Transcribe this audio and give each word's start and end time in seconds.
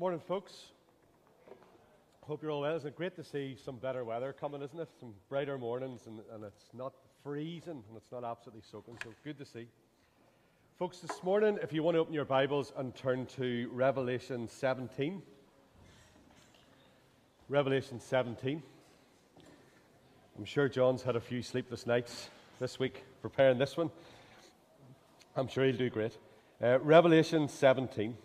Morning, 0.00 0.18
folks. 0.26 0.54
Hope 2.22 2.40
you're 2.40 2.50
all 2.50 2.62
well. 2.62 2.74
Isn't 2.74 2.88
it 2.88 2.96
great 2.96 3.14
to 3.16 3.22
see 3.22 3.54
some 3.62 3.76
better 3.76 4.02
weather 4.02 4.32
coming, 4.32 4.62
isn't 4.62 4.80
it? 4.80 4.88
Some 4.98 5.12
brighter 5.28 5.58
mornings, 5.58 6.06
and, 6.06 6.20
and 6.32 6.42
it's 6.42 6.70
not 6.72 6.94
freezing 7.22 7.84
and 7.86 7.96
it's 7.98 8.10
not 8.10 8.24
absolutely 8.24 8.62
soaking, 8.62 8.96
so 9.04 9.10
good 9.24 9.36
to 9.36 9.44
see. 9.44 9.66
Folks, 10.78 11.00
this 11.00 11.22
morning, 11.22 11.58
if 11.62 11.74
you 11.74 11.82
want 11.82 11.96
to 11.96 11.98
open 11.98 12.14
your 12.14 12.24
Bibles 12.24 12.72
and 12.78 12.94
turn 12.94 13.26
to 13.36 13.68
Revelation 13.74 14.48
17. 14.48 15.20
Revelation 17.50 18.00
17. 18.00 18.62
I'm 20.38 20.44
sure 20.46 20.66
John's 20.70 21.02
had 21.02 21.16
a 21.16 21.20
few 21.20 21.42
sleepless 21.42 21.86
nights 21.86 22.30
this 22.58 22.78
week 22.78 23.04
preparing 23.20 23.58
this 23.58 23.76
one. 23.76 23.90
I'm 25.36 25.48
sure 25.48 25.66
he'll 25.66 25.76
do 25.76 25.90
great. 25.90 26.16
Uh, 26.62 26.78
Revelation 26.78 27.48
17 27.48 28.16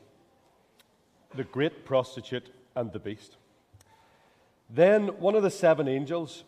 the 1.35 1.43
great 1.43 1.85
prostitute 1.85 2.49
and 2.75 2.91
the 2.91 2.99
beast. 2.99 3.37
Then 4.69 5.07
one 5.19 5.35
of 5.35 5.43
the 5.43 5.51
seven 5.51 5.87
angels 5.87 6.43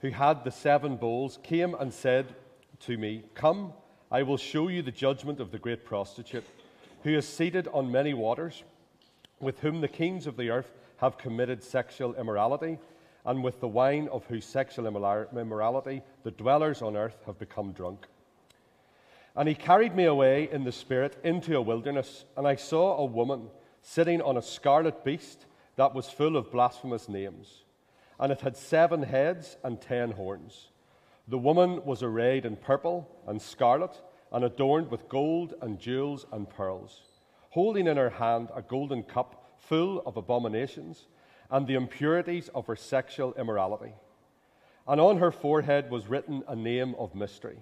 who 0.00 0.10
had 0.10 0.44
the 0.44 0.50
seven 0.50 0.96
bowls 0.96 1.38
came 1.42 1.74
and 1.74 1.92
said 1.92 2.34
to 2.80 2.96
me, 2.98 3.22
Come, 3.34 3.72
I 4.10 4.22
will 4.22 4.36
show 4.36 4.68
you 4.68 4.82
the 4.82 4.90
judgment 4.90 5.40
of 5.40 5.52
the 5.52 5.58
great 5.58 5.84
prostitute, 5.84 6.44
who 7.04 7.16
is 7.16 7.26
seated 7.26 7.68
on 7.68 7.92
many 7.92 8.12
waters, 8.14 8.64
with 9.40 9.60
whom 9.60 9.80
the 9.80 9.88
kings 9.88 10.26
of 10.26 10.36
the 10.36 10.50
earth 10.50 10.72
have 10.98 11.18
committed 11.18 11.62
sexual 11.62 12.14
immorality, 12.14 12.78
and 13.24 13.42
with 13.42 13.60
the 13.60 13.68
wine 13.68 14.08
of 14.08 14.24
whose 14.26 14.44
sexual 14.44 14.86
immorality 14.86 16.02
the 16.24 16.30
dwellers 16.32 16.82
on 16.82 16.96
earth 16.96 17.22
have 17.26 17.38
become 17.38 17.72
drunk. 17.72 18.06
And 19.36 19.48
he 19.48 19.54
carried 19.54 19.94
me 19.94 20.04
away 20.04 20.48
in 20.50 20.64
the 20.64 20.72
Spirit 20.72 21.16
into 21.24 21.56
a 21.56 21.62
wilderness, 21.62 22.24
and 22.36 22.46
I 22.46 22.56
saw 22.56 22.96
a 22.98 23.04
woman 23.04 23.48
sitting 23.82 24.22
on 24.22 24.36
a 24.36 24.42
scarlet 24.42 25.04
beast 25.04 25.46
that 25.76 25.94
was 25.94 26.08
full 26.08 26.36
of 26.36 26.50
blasphemous 26.50 27.08
names. 27.08 27.64
And 28.18 28.32
it 28.32 28.40
had 28.40 28.56
seven 28.56 29.02
heads 29.02 29.56
and 29.64 29.80
ten 29.80 30.12
horns. 30.12 30.68
The 31.28 31.38
woman 31.38 31.84
was 31.84 32.02
arrayed 32.02 32.44
in 32.44 32.56
purple 32.56 33.08
and 33.26 33.42
scarlet 33.42 34.00
and 34.30 34.44
adorned 34.44 34.90
with 34.90 35.08
gold 35.08 35.54
and 35.60 35.78
jewels 35.78 36.26
and 36.32 36.48
pearls, 36.48 37.00
holding 37.50 37.86
in 37.86 37.96
her 37.96 38.10
hand 38.10 38.50
a 38.54 38.62
golden 38.62 39.02
cup 39.02 39.56
full 39.58 40.00
of 40.06 40.16
abominations 40.16 41.06
and 41.50 41.66
the 41.66 41.74
impurities 41.74 42.48
of 42.54 42.66
her 42.66 42.76
sexual 42.76 43.34
immorality. 43.34 43.92
And 44.86 45.00
on 45.00 45.18
her 45.18 45.30
forehead 45.30 45.90
was 45.90 46.08
written 46.08 46.42
a 46.48 46.56
name 46.56 46.94
of 46.98 47.14
mystery 47.14 47.58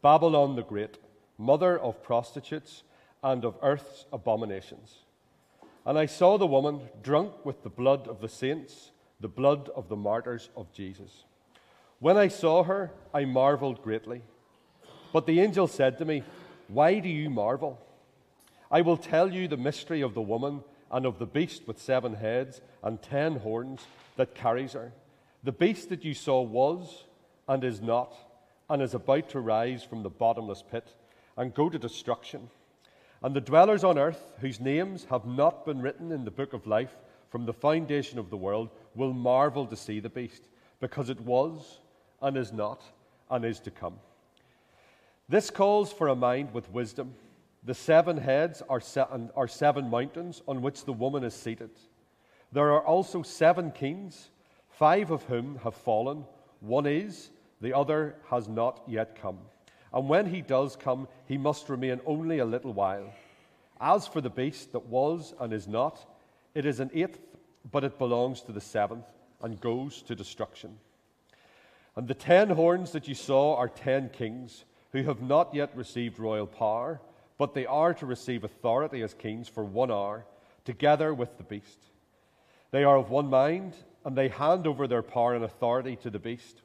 Babylon 0.00 0.54
the 0.56 0.62
Great, 0.62 0.98
mother 1.36 1.78
of 1.78 2.02
prostitutes 2.02 2.84
and 3.22 3.44
of 3.44 3.56
earth's 3.62 4.06
abominations. 4.12 5.05
And 5.86 5.96
I 5.96 6.06
saw 6.06 6.36
the 6.36 6.48
woman 6.48 6.80
drunk 7.02 7.46
with 7.46 7.62
the 7.62 7.70
blood 7.70 8.08
of 8.08 8.20
the 8.20 8.28
saints, 8.28 8.90
the 9.20 9.28
blood 9.28 9.70
of 9.76 9.88
the 9.88 9.96
martyrs 9.96 10.50
of 10.56 10.72
Jesus. 10.72 11.22
When 12.00 12.16
I 12.16 12.26
saw 12.26 12.64
her, 12.64 12.90
I 13.14 13.24
marveled 13.24 13.82
greatly. 13.82 14.22
But 15.12 15.26
the 15.26 15.40
angel 15.40 15.68
said 15.68 15.96
to 15.98 16.04
me, 16.04 16.24
Why 16.66 16.98
do 16.98 17.08
you 17.08 17.30
marvel? 17.30 17.80
I 18.68 18.80
will 18.80 18.96
tell 18.96 19.32
you 19.32 19.46
the 19.46 19.56
mystery 19.56 20.00
of 20.00 20.14
the 20.14 20.20
woman 20.20 20.64
and 20.90 21.06
of 21.06 21.20
the 21.20 21.26
beast 21.26 21.68
with 21.68 21.80
seven 21.80 22.14
heads 22.14 22.60
and 22.82 23.00
ten 23.00 23.36
horns 23.36 23.86
that 24.16 24.34
carries 24.34 24.72
her. 24.72 24.92
The 25.44 25.52
beast 25.52 25.88
that 25.90 26.04
you 26.04 26.14
saw 26.14 26.42
was 26.42 27.04
and 27.46 27.62
is 27.62 27.80
not, 27.80 28.12
and 28.68 28.82
is 28.82 28.94
about 28.94 29.28
to 29.30 29.40
rise 29.40 29.84
from 29.84 30.02
the 30.02 30.10
bottomless 30.10 30.64
pit 30.68 30.94
and 31.36 31.54
go 31.54 31.70
to 31.70 31.78
destruction. 31.78 32.50
And 33.22 33.34
the 33.34 33.40
dwellers 33.40 33.82
on 33.82 33.98
earth, 33.98 34.32
whose 34.40 34.60
names 34.60 35.06
have 35.10 35.26
not 35.26 35.64
been 35.64 35.80
written 35.80 36.12
in 36.12 36.24
the 36.24 36.30
book 36.30 36.52
of 36.52 36.66
life 36.66 36.96
from 37.30 37.46
the 37.46 37.52
foundation 37.52 38.18
of 38.18 38.30
the 38.30 38.36
world, 38.36 38.70
will 38.94 39.12
marvel 39.12 39.66
to 39.66 39.76
see 39.76 40.00
the 40.00 40.08
beast, 40.08 40.48
because 40.80 41.10
it 41.10 41.20
was, 41.20 41.80
and 42.22 42.36
is 42.36 42.52
not, 42.52 42.82
and 43.30 43.44
is 43.44 43.60
to 43.60 43.70
come. 43.70 43.94
This 45.28 45.50
calls 45.50 45.92
for 45.92 46.08
a 46.08 46.14
mind 46.14 46.54
with 46.54 46.70
wisdom. 46.70 47.14
The 47.64 47.74
seven 47.74 48.16
heads 48.16 48.62
are, 48.68 48.80
are 49.34 49.48
seven 49.48 49.90
mountains 49.90 50.42
on 50.46 50.62
which 50.62 50.84
the 50.84 50.92
woman 50.92 51.24
is 51.24 51.34
seated. 51.34 51.70
There 52.52 52.72
are 52.72 52.84
also 52.84 53.22
seven 53.22 53.72
kings, 53.72 54.28
five 54.70 55.10
of 55.10 55.24
whom 55.24 55.58
have 55.64 55.74
fallen. 55.74 56.24
One 56.60 56.86
is, 56.86 57.30
the 57.60 57.72
other 57.72 58.14
has 58.30 58.46
not 58.46 58.82
yet 58.86 59.20
come. 59.20 59.38
And 59.96 60.10
when 60.10 60.26
he 60.26 60.42
does 60.42 60.76
come, 60.76 61.08
he 61.26 61.38
must 61.38 61.70
remain 61.70 62.02
only 62.04 62.38
a 62.38 62.44
little 62.44 62.74
while. 62.74 63.14
As 63.80 64.06
for 64.06 64.20
the 64.20 64.28
beast 64.28 64.72
that 64.72 64.84
was 64.84 65.32
and 65.40 65.54
is 65.54 65.66
not, 65.66 66.04
it 66.54 66.66
is 66.66 66.80
an 66.80 66.90
eighth, 66.92 67.18
but 67.72 67.82
it 67.82 67.98
belongs 67.98 68.42
to 68.42 68.52
the 68.52 68.60
seventh 68.60 69.06
and 69.40 69.58
goes 69.58 70.02
to 70.02 70.14
destruction. 70.14 70.76
And 71.96 72.06
the 72.06 72.14
ten 72.14 72.50
horns 72.50 72.92
that 72.92 73.08
you 73.08 73.14
saw 73.14 73.56
are 73.56 73.70
ten 73.70 74.10
kings 74.10 74.66
who 74.92 75.02
have 75.04 75.22
not 75.22 75.54
yet 75.54 75.74
received 75.74 76.18
royal 76.18 76.46
power, 76.46 77.00
but 77.38 77.54
they 77.54 77.64
are 77.64 77.94
to 77.94 78.04
receive 78.04 78.44
authority 78.44 79.00
as 79.00 79.14
kings 79.14 79.48
for 79.48 79.64
one 79.64 79.90
hour, 79.90 80.26
together 80.66 81.14
with 81.14 81.38
the 81.38 81.44
beast. 81.44 81.80
They 82.70 82.84
are 82.84 82.98
of 82.98 83.08
one 83.08 83.30
mind, 83.30 83.74
and 84.04 84.14
they 84.14 84.28
hand 84.28 84.66
over 84.66 84.86
their 84.86 85.02
power 85.02 85.34
and 85.34 85.42
authority 85.42 85.96
to 85.96 86.10
the 86.10 86.18
beast. 86.18 86.60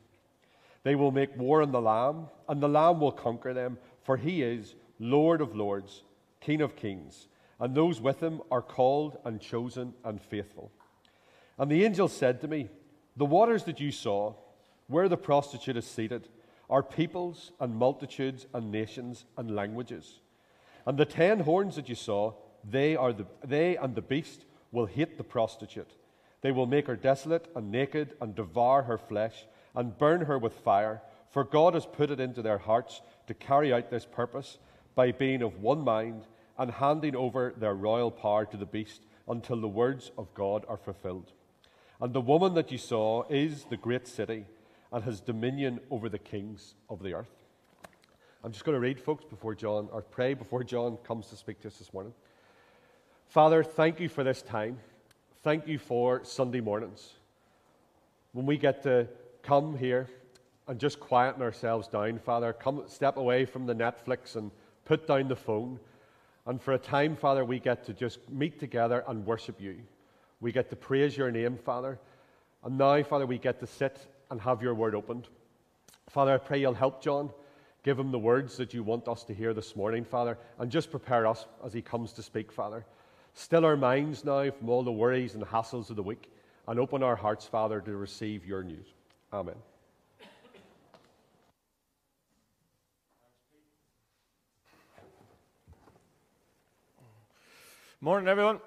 They 0.83 0.95
will 0.95 1.11
make 1.11 1.37
war 1.37 1.61
on 1.61 1.71
the 1.71 1.81
Lamb, 1.81 2.27
and 2.47 2.61
the 2.61 2.69
Lamb 2.69 2.99
will 2.99 3.11
conquer 3.11 3.53
them, 3.53 3.77
for 4.03 4.17
he 4.17 4.41
is 4.41 4.75
Lord 4.99 5.41
of 5.41 5.55
lords, 5.55 6.03
King 6.39 6.61
of 6.61 6.75
kings, 6.75 7.27
and 7.59 7.75
those 7.75 8.01
with 8.01 8.21
him 8.21 8.41
are 8.49 8.63
called 8.63 9.17
and 9.23 9.39
chosen 9.39 9.93
and 10.03 10.19
faithful. 10.19 10.71
And 11.59 11.69
the 11.69 11.85
angel 11.85 12.07
said 12.07 12.41
to 12.41 12.47
me, 12.47 12.69
The 13.15 13.25
waters 13.25 13.65
that 13.65 13.79
you 13.79 13.91
saw, 13.91 14.33
where 14.87 15.07
the 15.07 15.17
prostitute 15.17 15.77
is 15.77 15.85
seated, 15.85 16.27
are 16.71 16.81
peoples 16.81 17.51
and 17.59 17.75
multitudes 17.75 18.47
and 18.53 18.71
nations 18.71 19.25
and 19.37 19.55
languages. 19.55 20.21
And 20.87 20.97
the 20.97 21.05
ten 21.05 21.41
horns 21.41 21.75
that 21.75 21.89
you 21.89 21.95
saw, 21.95 22.33
they, 22.67 22.95
are 22.95 23.13
the, 23.13 23.27
they 23.43 23.77
and 23.77 23.93
the 23.93 24.01
beast 24.01 24.45
will 24.71 24.87
hate 24.87 25.17
the 25.17 25.23
prostitute. 25.23 25.91
They 26.41 26.51
will 26.51 26.65
make 26.65 26.87
her 26.87 26.95
desolate 26.95 27.51
and 27.55 27.71
naked 27.71 28.15
and 28.19 28.33
devour 28.33 28.83
her 28.83 28.97
flesh 28.97 29.45
and 29.75 29.97
burn 29.97 30.25
her 30.25 30.37
with 30.37 30.53
fire, 30.53 31.01
for 31.29 31.43
God 31.43 31.73
has 31.73 31.85
put 31.85 32.11
it 32.11 32.19
into 32.19 32.41
their 32.41 32.57
hearts 32.57 33.01
to 33.27 33.33
carry 33.33 33.71
out 33.73 33.89
this 33.89 34.05
purpose 34.05 34.57
by 34.95 35.11
being 35.11 35.41
of 35.41 35.61
one 35.61 35.81
mind 35.81 36.27
and 36.57 36.71
handing 36.71 37.15
over 37.15 37.53
their 37.57 37.73
royal 37.73 38.11
power 38.11 38.45
to 38.45 38.57
the 38.57 38.65
beast 38.65 39.01
until 39.27 39.59
the 39.61 39.67
words 39.67 40.11
of 40.17 40.33
God 40.33 40.65
are 40.67 40.77
fulfilled. 40.77 41.31
And 42.01 42.13
the 42.13 42.21
woman 42.21 42.53
that 42.55 42.71
you 42.71 42.77
saw 42.77 43.23
is 43.29 43.65
the 43.65 43.77
great 43.77 44.07
city 44.07 44.45
and 44.91 45.03
has 45.03 45.21
dominion 45.21 45.79
over 45.89 46.09
the 46.09 46.19
kings 46.19 46.75
of 46.89 47.01
the 47.01 47.13
earth. 47.13 47.31
I'm 48.43 48.51
just 48.51 48.65
going 48.65 48.75
to 48.75 48.79
read, 48.79 48.99
folks, 48.99 49.23
before 49.23 49.55
John, 49.55 49.87
or 49.91 50.01
pray 50.01 50.33
before 50.33 50.63
John 50.63 50.97
comes 50.97 51.27
to 51.27 51.37
speak 51.37 51.61
to 51.61 51.67
us 51.67 51.77
this 51.77 51.93
morning. 51.93 52.13
Father, 53.27 53.63
thank 53.63 53.99
you 53.99 54.09
for 54.09 54.23
this 54.23 54.41
time. 54.41 54.79
Thank 55.43 55.67
you 55.67 55.77
for 55.77 56.23
Sunday 56.23 56.59
mornings 56.59 57.13
when 58.33 58.45
we 58.45 58.57
get 58.57 58.83
to 58.83 59.07
come 59.43 59.77
here 59.77 60.07
and 60.67 60.79
just 60.79 60.99
quieten 60.99 61.41
ourselves 61.41 61.87
down, 61.87 62.19
Father. 62.19 62.53
Come, 62.53 62.83
step 62.87 63.17
away 63.17 63.45
from 63.45 63.65
the 63.65 63.75
Netflix 63.75 64.35
and 64.35 64.51
put 64.85 65.07
down 65.07 65.27
the 65.27 65.35
phone. 65.35 65.79
And 66.45 66.61
for 66.61 66.73
a 66.73 66.79
time, 66.79 67.15
Father, 67.15 67.45
we 67.45 67.59
get 67.59 67.85
to 67.85 67.93
just 67.93 68.29
meet 68.29 68.59
together 68.59 69.03
and 69.07 69.25
worship 69.25 69.59
you. 69.59 69.77
We 70.39 70.51
get 70.51 70.69
to 70.69 70.75
praise 70.75 71.15
your 71.15 71.31
name, 71.31 71.57
Father. 71.57 71.99
And 72.63 72.77
now, 72.77 73.01
Father, 73.03 73.25
we 73.25 73.37
get 73.37 73.59
to 73.59 73.67
sit 73.67 74.07
and 74.29 74.41
have 74.41 74.61
your 74.61 74.73
word 74.73 74.95
opened. 74.95 75.27
Father, 76.09 76.33
I 76.33 76.37
pray 76.37 76.59
you'll 76.59 76.73
help 76.73 77.01
John. 77.01 77.29
Give 77.83 77.97
him 77.97 78.11
the 78.11 78.19
words 78.19 78.57
that 78.57 78.73
you 78.73 78.83
want 78.83 79.07
us 79.07 79.23
to 79.23 79.33
hear 79.33 79.53
this 79.53 79.75
morning, 79.75 80.03
Father, 80.03 80.37
and 80.59 80.71
just 80.71 80.91
prepare 80.91 81.25
us 81.25 81.45
as 81.65 81.73
he 81.73 81.81
comes 81.81 82.13
to 82.13 82.23
speak, 82.23 82.51
Father. 82.51 82.85
Still 83.33 83.65
our 83.65 83.77
minds 83.77 84.23
now 84.23 84.51
from 84.51 84.69
all 84.69 84.83
the 84.83 84.91
worries 84.91 85.35
and 85.35 85.43
hassles 85.43 85.89
of 85.89 85.95
the 85.95 86.03
week, 86.03 86.31
and 86.67 86.79
open 86.79 87.01
our 87.01 87.15
hearts, 87.15 87.45
Father, 87.45 87.81
to 87.81 87.95
receive 87.95 88.45
your 88.45 88.63
news. 88.63 88.93
Amen. 89.33 89.55
Morning, 98.01 98.27
everyone. 98.27 98.59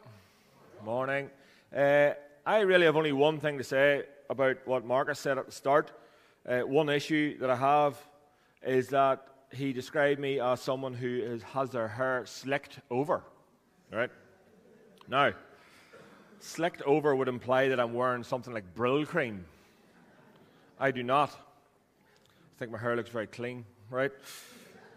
Morning. 0.82 1.28
Uh, 1.76 2.12
I 2.46 2.60
really 2.60 2.86
have 2.86 2.96
only 2.96 3.12
one 3.12 3.40
thing 3.40 3.58
to 3.58 3.64
say 3.64 4.04
about 4.30 4.56
what 4.66 4.86
Marcus 4.86 5.18
said 5.18 5.36
at 5.36 5.44
the 5.44 5.52
start. 5.52 5.92
Uh, 6.48 6.60
one 6.60 6.88
issue 6.88 7.36
that 7.40 7.50
I 7.50 7.56
have 7.56 7.98
is 8.66 8.88
that 8.88 9.26
he 9.52 9.74
described 9.74 10.18
me 10.18 10.40
as 10.40 10.62
someone 10.62 10.94
who 10.94 11.20
is, 11.22 11.42
has 11.42 11.68
their 11.68 11.88
hair 11.88 12.24
slicked 12.24 12.78
over. 12.90 13.22
Right? 13.92 14.10
Now, 15.08 15.32
slicked 16.40 16.80
over 16.82 17.14
would 17.14 17.28
imply 17.28 17.68
that 17.68 17.78
I'm 17.78 17.92
wearing 17.92 18.22
something 18.22 18.54
like 18.54 18.74
Brylcreem 18.74 19.40
I 20.78 20.90
do 20.90 21.04
not. 21.04 21.30
I 21.30 22.58
think 22.58 22.72
my 22.72 22.78
hair 22.78 22.96
looks 22.96 23.10
very 23.10 23.28
clean, 23.28 23.64
right? 23.90 24.10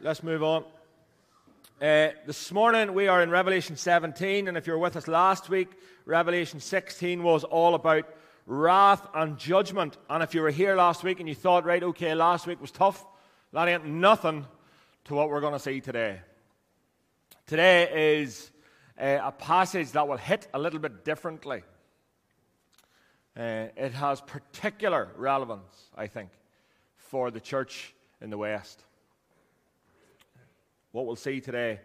Let's 0.01 0.23
move 0.23 0.41
on. 0.41 0.63
Uh, 1.79 2.09
this 2.25 2.51
morning 2.51 2.95
we 2.95 3.07
are 3.07 3.21
in 3.21 3.29
Revelation 3.29 3.75
17, 3.75 4.47
and 4.47 4.57
if 4.57 4.65
you 4.65 4.73
were 4.73 4.79
with 4.79 4.95
us 4.95 5.07
last 5.07 5.49
week, 5.49 5.69
Revelation 6.05 6.59
16 6.59 7.21
was 7.21 7.43
all 7.43 7.75
about 7.75 8.05
wrath 8.47 9.07
and 9.13 9.37
judgment. 9.37 9.97
And 10.09 10.23
if 10.23 10.33
you 10.33 10.41
were 10.41 10.49
here 10.49 10.75
last 10.75 11.03
week 11.03 11.19
and 11.19 11.29
you 11.29 11.35
thought, 11.35 11.63
right, 11.63 11.83
okay, 11.83 12.15
last 12.15 12.47
week 12.47 12.59
was 12.59 12.71
tough, 12.71 13.05
that 13.53 13.67
ain't 13.67 13.85
nothing 13.85 14.47
to 15.05 15.13
what 15.13 15.29
we're 15.29 15.41
going 15.41 15.53
to 15.53 15.59
see 15.59 15.79
today. 15.79 16.21
Today 17.45 18.19
is 18.19 18.49
uh, 18.99 19.19
a 19.21 19.31
passage 19.31 19.91
that 19.91 20.07
will 20.07 20.17
hit 20.17 20.47
a 20.55 20.59
little 20.59 20.79
bit 20.79 21.05
differently. 21.05 21.61
Uh, 23.37 23.67
it 23.75 23.91
has 23.91 24.19
particular 24.21 25.09
relevance, 25.15 25.91
I 25.95 26.07
think, 26.07 26.29
for 26.95 27.29
the 27.29 27.39
church 27.39 27.93
in 28.19 28.31
the 28.31 28.37
West. 28.37 28.83
What 30.91 31.05
we'll 31.05 31.15
see 31.15 31.39
today 31.39 31.79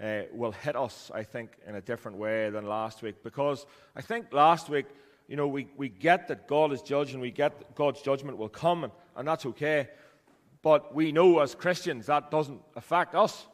uh, 0.00 0.22
will 0.32 0.52
hit 0.52 0.76
us, 0.76 1.10
I 1.12 1.24
think, 1.24 1.50
in 1.66 1.74
a 1.74 1.80
different 1.80 2.18
way 2.18 2.48
than 2.50 2.68
last 2.68 3.02
week. 3.02 3.24
Because 3.24 3.66
I 3.96 4.02
think 4.02 4.32
last 4.32 4.68
week, 4.68 4.86
you 5.26 5.34
know, 5.34 5.48
we, 5.48 5.66
we 5.76 5.88
get 5.88 6.28
that 6.28 6.46
God 6.46 6.72
is 6.72 6.80
judging, 6.80 7.18
we 7.18 7.32
get 7.32 7.74
God's 7.74 8.00
judgment 8.00 8.38
will 8.38 8.48
come, 8.48 8.84
and, 8.84 8.92
and 9.16 9.26
that's 9.26 9.46
okay. 9.46 9.88
But 10.62 10.94
we 10.94 11.10
know 11.10 11.40
as 11.40 11.56
Christians 11.56 12.06
that 12.06 12.30
doesn't 12.30 12.60
affect 12.76 13.16
us. 13.16 13.46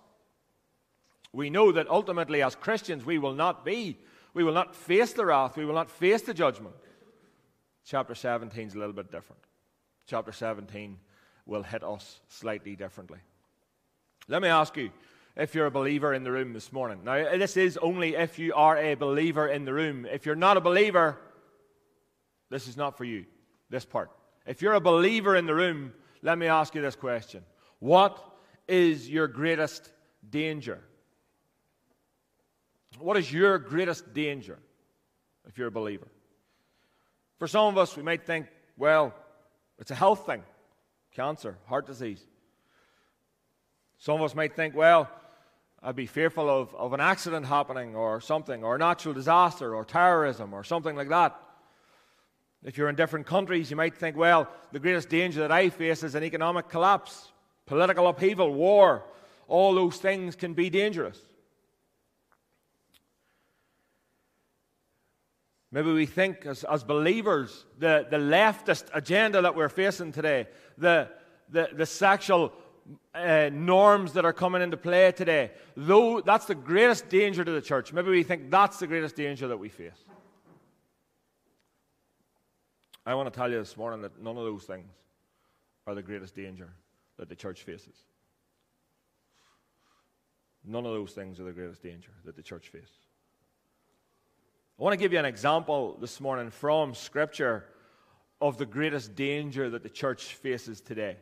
We 1.32 1.48
know 1.48 1.72
that 1.72 1.88
ultimately, 1.88 2.42
as 2.42 2.54
Christians, 2.54 3.06
we 3.06 3.16
will 3.16 3.34
not 3.34 3.64
be, 3.64 3.96
we 4.34 4.44
will 4.44 4.52
not 4.52 4.76
face 4.76 5.14
the 5.14 5.25
wrath, 5.25 5.56
we 5.56 5.64
will 5.64 5.75
not 5.75 5.90
face 5.90 6.20
the 6.20 6.34
judgment. 6.34 6.75
Chapter 7.85 8.15
17 8.15 8.69
is 8.69 8.75
a 8.75 8.79
little 8.79 8.93
bit 8.93 9.11
different. 9.11 9.43
Chapter 10.06 10.32
17 10.32 10.99
will 11.47 11.62
hit 11.62 11.82
us 11.82 12.21
slightly 12.29 12.77
differently. 12.77 13.19
Let 14.29 14.43
me 14.43 14.49
ask 14.49 14.77
you 14.77 14.91
if 15.37 15.55
you're 15.55 15.67
a 15.67 15.71
believer 15.71 16.15
in 16.15 16.23
the 16.25 16.31
room 16.31 16.53
this 16.53 16.73
morning. 16.73 17.00
Now, 17.05 17.37
this 17.37 17.56
is 17.56 17.77
only 17.79 18.15
if 18.15 18.38
you 18.38 18.55
are 18.55 18.77
a 18.77 18.94
believer 18.94 19.49
in 19.49 19.65
the 19.65 19.73
room. 19.73 20.06
If 20.06 20.27
you're 20.27 20.35
not 20.35 20.56
a 20.56 20.61
believer, 20.61 21.19
this 22.50 22.69
is 22.69 22.77
not 22.77 22.97
for 22.97 23.05
you, 23.05 23.25
this 23.71 23.85
part. 23.85 24.11
If 24.47 24.62
you're 24.62 24.75
a 24.75 24.81
believer 24.81 25.37
in 25.37 25.47
the 25.47 25.55
room, 25.55 25.93
let 26.23 26.38
me 26.38 26.47
ask 26.47 26.75
you 26.75 26.83
this 26.83 26.97
question 26.97 27.44
What 27.79 28.23
is 28.69 29.09
your 29.09 29.29
greatest 29.29 29.91
danger? 30.29 30.81
What 32.99 33.17
is 33.17 33.33
your 33.33 33.59
greatest 33.59 34.12
danger 34.12 34.59
if 35.49 35.56
you're 35.56 35.69
a 35.69 35.73
believer? 35.73 36.09
For 37.40 37.48
some 37.48 37.69
of 37.69 37.78
us, 37.78 37.96
we 37.96 38.02
might 38.02 38.26
think, 38.26 38.48
well, 38.76 39.14
it's 39.78 39.90
a 39.90 39.94
health 39.94 40.26
thing 40.26 40.42
cancer, 41.12 41.56
heart 41.66 41.87
disease. 41.87 42.22
Some 43.96 44.16
of 44.16 44.22
us 44.22 44.34
might 44.34 44.54
think, 44.54 44.76
well, 44.76 45.08
I'd 45.82 45.96
be 45.96 46.06
fearful 46.06 46.48
of, 46.48 46.75
of 46.75 46.92
an 46.92 47.00
accident 47.00 47.46
happening 47.46 47.96
or 47.96 48.20
something, 48.20 48.62
or 48.62 48.76
a 48.76 48.78
natural 48.78 49.14
disaster 49.14 49.75
or 49.75 49.87
terrorism 49.87 50.52
or 50.52 50.62
something 50.62 50.94
like 50.94 51.08
that. 51.08 51.34
If 52.62 52.76
you're 52.76 52.90
in 52.90 52.94
different 52.94 53.26
countries, 53.26 53.70
you 53.70 53.76
might 53.76 53.96
think, 53.96 54.19
well, 54.19 54.46
the 54.72 54.78
greatest 54.78 55.08
danger 55.08 55.40
that 55.40 55.50
I 55.50 55.70
face 55.70 56.02
is 56.02 56.14
an 56.14 56.22
economic 56.22 56.69
collapse, 56.69 57.32
political 57.64 58.06
upheaval, 58.06 58.52
war. 58.52 59.02
All 59.48 59.75
those 59.75 59.96
things 59.96 60.37
can 60.37 60.52
be 60.52 60.69
dangerous. 60.69 61.19
Maybe 65.72 65.93
we 65.93 66.06
think 66.06 66.46
as, 66.46 66.64
as 66.64 66.82
believers, 66.82 67.64
the, 67.78 68.06
the 68.11 68.17
leftist 68.17 68.87
agenda 68.93 69.43
that 69.43 69.55
we're 69.55 69.69
facing 69.69 70.11
today, 70.11 70.49
the, 70.76 71.08
the, 71.49 71.69
the 71.72 71.87
sexual 71.87 72.52
uh, 73.14 73.50
norms 73.52 74.14
that 74.14 74.25
are 74.25 74.32
coming 74.32 74.62
into 74.62 74.76
play 74.76 75.12
today, 75.12 75.52
though 75.76 76.20
that's 76.20 76.46
the 76.46 76.56
greatest 76.56 77.08
danger 77.08 77.44
to 77.44 77.52
the 77.52 77.61
church. 77.61 77.93
Maybe 77.93 78.11
we 78.11 78.25
think 78.25 78.50
that's 78.50 78.78
the 78.78 78.88
greatest 78.88 79.14
danger 79.14 79.46
that 79.49 79.58
we 79.58 79.69
face. 79.69 79.93
I 83.06 83.14
want 83.14 83.32
to 83.32 83.37
tell 83.37 83.50
you 83.50 83.58
this 83.58 83.76
morning 83.76 84.02
that 84.02 84.20
none 84.20 84.37
of 84.37 84.44
those 84.44 84.64
things 84.64 84.93
are 85.87 85.94
the 85.94 86.02
greatest 86.02 86.34
danger 86.34 86.69
that 87.16 87.28
the 87.28 87.37
church 87.37 87.62
faces. 87.62 87.94
None 90.64 90.84
of 90.84 90.93
those 90.93 91.12
things 91.12 91.40
are 91.40 91.44
the 91.44 91.52
greatest 91.52 91.82
danger 91.82 92.11
that 92.25 92.37
the 92.37 92.43
church 92.43 92.69
faces. 92.69 92.90
I 94.81 94.82
want 94.82 94.94
to 94.94 94.97
give 94.99 95.12
you 95.12 95.19
an 95.19 95.27
example 95.27 95.99
this 96.00 96.23
morning 96.23 96.49
from 96.49 96.94
Scripture 96.94 97.67
of 98.41 98.56
the 98.56 98.65
greatest 98.65 99.15
danger 99.15 99.69
that 99.69 99.82
the 99.82 99.91
church 99.91 100.32
faces 100.37 100.81
today. 100.81 101.19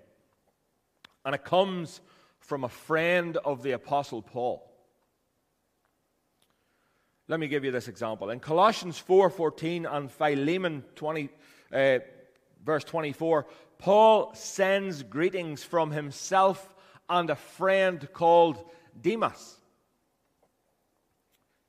And 1.24 1.34
it 1.34 1.42
comes 1.42 2.00
from 2.38 2.62
a 2.62 2.68
friend 2.68 3.36
of 3.38 3.64
the 3.64 3.72
Apostle 3.72 4.22
Paul. 4.22 4.72
Let 7.26 7.40
me 7.40 7.48
give 7.48 7.64
you 7.64 7.72
this 7.72 7.88
example. 7.88 8.30
In 8.30 8.38
Colossians 8.38 8.96
4:14 8.96 9.86
and 9.86 10.08
Philemon 10.08 10.84
20, 10.94 11.28
uh, 11.72 11.98
verse 12.64 12.84
24, 12.84 13.44
Paul 13.78 14.34
sends 14.36 15.02
greetings 15.02 15.64
from 15.64 15.90
himself 15.90 16.76
and 17.08 17.28
a 17.28 17.34
friend 17.34 18.08
called 18.12 18.64
Demas. 19.00 19.57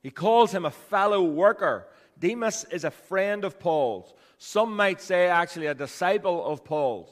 He 0.02 0.10
calls 0.10 0.52
him 0.52 0.64
a 0.64 0.70
fellow 0.70 1.22
worker. 1.22 1.86
Demas 2.18 2.64
is 2.70 2.84
a 2.84 2.90
friend 2.90 3.44
of 3.44 3.58
Paul's. 3.58 4.12
Some 4.38 4.74
might 4.74 5.00
say, 5.00 5.28
actually, 5.28 5.66
a 5.66 5.74
disciple 5.74 6.44
of 6.46 6.64
Paul's. 6.64 7.10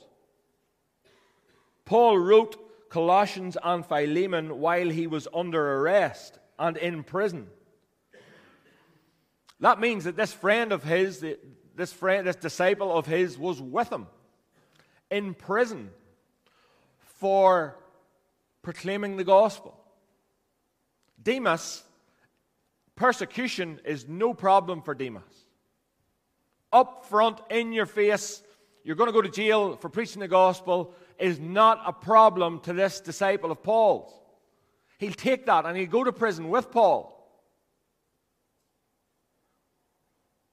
Paul 1.85 2.19
wrote 2.19 2.91
Colossians 2.91 3.57
and 3.63 3.85
Philemon 3.85 4.61
while 4.61 4.89
he 4.89 5.07
was 5.07 5.29
under 5.35 5.81
arrest 5.81 6.39
and 6.59 6.77
in 6.77 7.03
prison. 7.03 7.49
That 9.61 9.81
means 9.81 10.05
that 10.05 10.17
this 10.17 10.33
friend 10.33 10.73
of 10.73 10.85
his, 10.85 11.25
this 11.75 11.93
friend, 11.93 12.27
this 12.27 12.37
disciple 12.37 12.97
of 12.97 13.07
his, 13.07 13.37
was 13.37 13.61
with 13.61 13.91
him 13.91 14.07
in 15.11 15.35
prison 15.35 15.91
for 16.99 17.77
proclaiming 18.63 19.17
the 19.17 19.25
gospel. 19.25 19.79
Demas 21.21 21.83
Persecution 22.99 23.81
is 23.85 24.09
no 24.09 24.35
problem 24.35 24.83
for 24.83 24.93
Demas. 24.93 25.23
Up 26.73 27.07
front, 27.07 27.41
in 27.49 27.73
your 27.73 27.87
face, 27.87 28.43
you're 28.83 28.97
going 28.97 29.07
to 29.07 29.13
go 29.13 29.23
to 29.23 29.29
jail 29.29 29.77
for 29.77 29.89
preaching 29.89 30.19
the 30.19 30.27
gospel 30.27 30.93
is 31.17 31.39
not 31.39 31.81
a 31.87 31.93
problem 31.93 32.59
to 32.63 32.73
this 32.73 33.01
disciple 33.01 33.53
of 33.53 33.63
Paul's. 33.63 34.13
He'll 34.99 35.13
take 35.13 35.47
that 35.47 35.65
and 35.65 35.77
he'll 35.77 35.87
go 35.87 36.03
to 36.03 36.13
prison 36.13 36.49
with 36.49 36.73
Paul. 36.73 37.15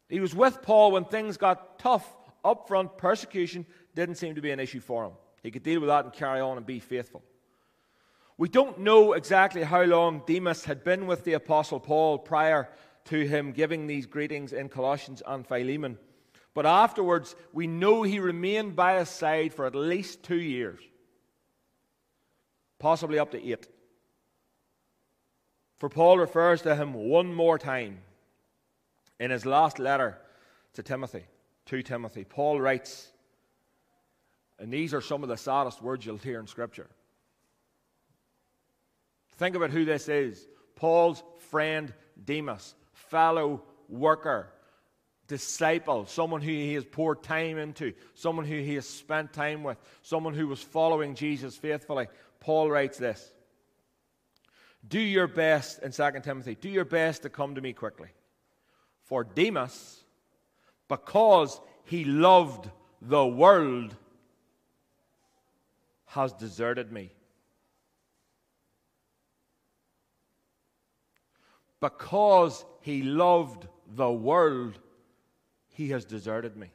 He 0.08 0.20
was 0.20 0.36
with 0.36 0.62
Paul 0.62 0.92
when 0.92 1.06
things 1.06 1.38
got 1.38 1.80
tough. 1.80 2.08
Up 2.44 2.68
front, 2.68 2.96
persecution 3.00 3.66
didn't 3.96 4.16
seem 4.16 4.36
to 4.36 4.42
be 4.42 4.52
an 4.52 4.60
issue 4.60 4.82
for 4.82 5.06
him. 5.06 5.14
He 5.42 5.50
could 5.50 5.64
deal 5.64 5.80
with 5.80 5.90
that 5.90 6.06
and 6.06 6.14
carry 6.14 6.42
on 6.42 6.58
and 6.58 6.66
be 6.66 6.80
faithful. 6.80 7.24
We 8.38 8.50
don't 8.50 8.80
know 8.80 9.14
exactly 9.14 9.64
how 9.64 9.84
long 9.84 10.24
Demas 10.26 10.66
had 10.66 10.84
been 10.84 11.08
with 11.08 11.24
the 11.24 11.34
Apostle 11.34 11.80
Paul 11.80 12.18
prior 12.18 12.70
to 13.06 13.26
him 13.26 13.54
giving 13.54 13.88
these 13.88 14.06
greetings 14.06 14.52
in 14.52 14.68
Colossians 14.68 15.22
and 15.26 15.48
Philemon. 15.48 15.98
But 16.54 16.66
afterwards, 16.66 17.36
we 17.54 17.68
know 17.68 18.04
he 18.04 18.20
remained 18.20 18.76
by 18.76 19.00
his 19.00 19.10
side 19.10 19.54
for 19.54 19.66
at 19.66 19.76
least 19.76 20.24
two 20.24 20.40
years, 20.40 20.80
possibly 22.80 23.20
up 23.20 23.32
to 23.32 23.52
eight. 23.52 23.68
For 25.80 25.90
Paul 25.90 26.18
refers 26.18 26.62
to 26.64 26.76
him 26.76 26.94
one 26.94 27.34
more 27.34 27.60
time 27.60 28.00
in 29.20 29.32
his 29.32 29.46
last 29.46 29.80
letter 29.80 30.18
to 30.74 30.84
Timothy, 30.84 31.26
to 31.68 31.84
Timothy. 31.84 32.24
Paul 32.24 32.60
writes, 32.60 33.12
and 34.58 34.72
these 34.72 34.94
are 34.94 35.02
some 35.02 35.24
of 35.24 35.30
the 35.30 35.38
saddest 35.38 35.82
words 35.82 36.06
you'll 36.06 36.18
hear 36.18 36.40
in 36.40 36.48
Scripture. 36.48 36.88
Think 39.38 39.56
about 39.56 39.72
who 39.72 39.86
this 39.86 40.08
is 40.10 40.48
Paul's 40.76 41.24
friend 41.50 41.94
Demas, 42.24 42.76
fellow 42.94 43.64
worker, 43.90 44.52
disciple, 45.28 46.06
someone 46.06 46.42
who 46.42 46.52
he 46.52 46.74
has 46.76 46.86
poured 46.86 47.24
time 47.24 47.58
into, 47.58 47.94
someone 48.14 48.46
who 48.46 48.58
he 48.58 48.76
has 48.76 48.88
spent 48.88 49.34
time 49.34 49.64
with, 49.64 49.78
someone 50.02 50.34
who 50.34 50.48
was 50.48 50.62
following 50.62 51.16
Jesus 51.16 51.56
faithfully. 51.56 52.08
Paul 52.40 52.70
writes 52.70 52.98
this 52.98 53.32
Do 54.88 55.00
your 55.00 55.28
best, 55.28 55.82
in 55.84 55.92
2 55.92 56.04
Timothy, 56.24 56.56
do 56.56 56.70
your 56.70 56.86
best 56.86 57.24
to 57.24 57.30
come 57.30 57.56
to 57.56 57.62
me 57.62 57.74
quickly. 57.74 58.10
For 59.04 59.24
Demas, 59.24 60.04
because 60.88 61.60
he 61.84 62.06
loved 62.06 62.70
the 63.02 63.26
world, 63.26 63.96
has 66.08 66.34
deserted 66.34 66.92
me. 66.92 67.12
Because 71.86 72.66
he 72.82 73.04
loved 73.04 73.68
the 73.96 74.12
world, 74.12 74.80
he 75.68 75.90
has 75.90 76.04
deserted 76.04 76.58
me. 76.58 76.72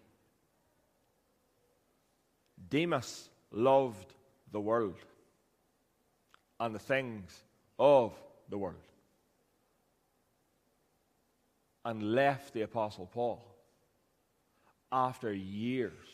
Demas 2.69 3.29
loved 3.51 4.15
the 4.53 4.61
world 4.61 4.95
and 6.61 6.73
the 6.73 6.79
things 6.79 7.43
of 7.77 8.13
the 8.51 8.57
world. 8.57 8.77
And 11.85 12.15
left 12.15 12.55
the 12.55 12.63
Apostle 12.63 13.07
Paul 13.07 13.45
after 14.93 15.33
years. 15.33 16.07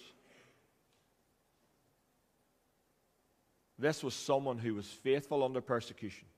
This 3.79 4.03
was 4.03 4.15
someone 4.15 4.57
who 4.57 4.75
was 4.75 4.87
faithful 4.87 5.45
under 5.45 5.61
persecution, 5.61 6.29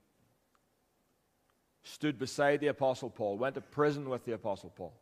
stood 1.83 2.19
beside 2.19 2.59
the 2.59 2.67
Apostle 2.67 3.09
Paul, 3.09 3.37
went 3.37 3.55
to 3.55 3.61
prison 3.61 4.09
with 4.09 4.25
the 4.25 4.33
Apostle 4.33 4.71
Paul, 4.75 4.93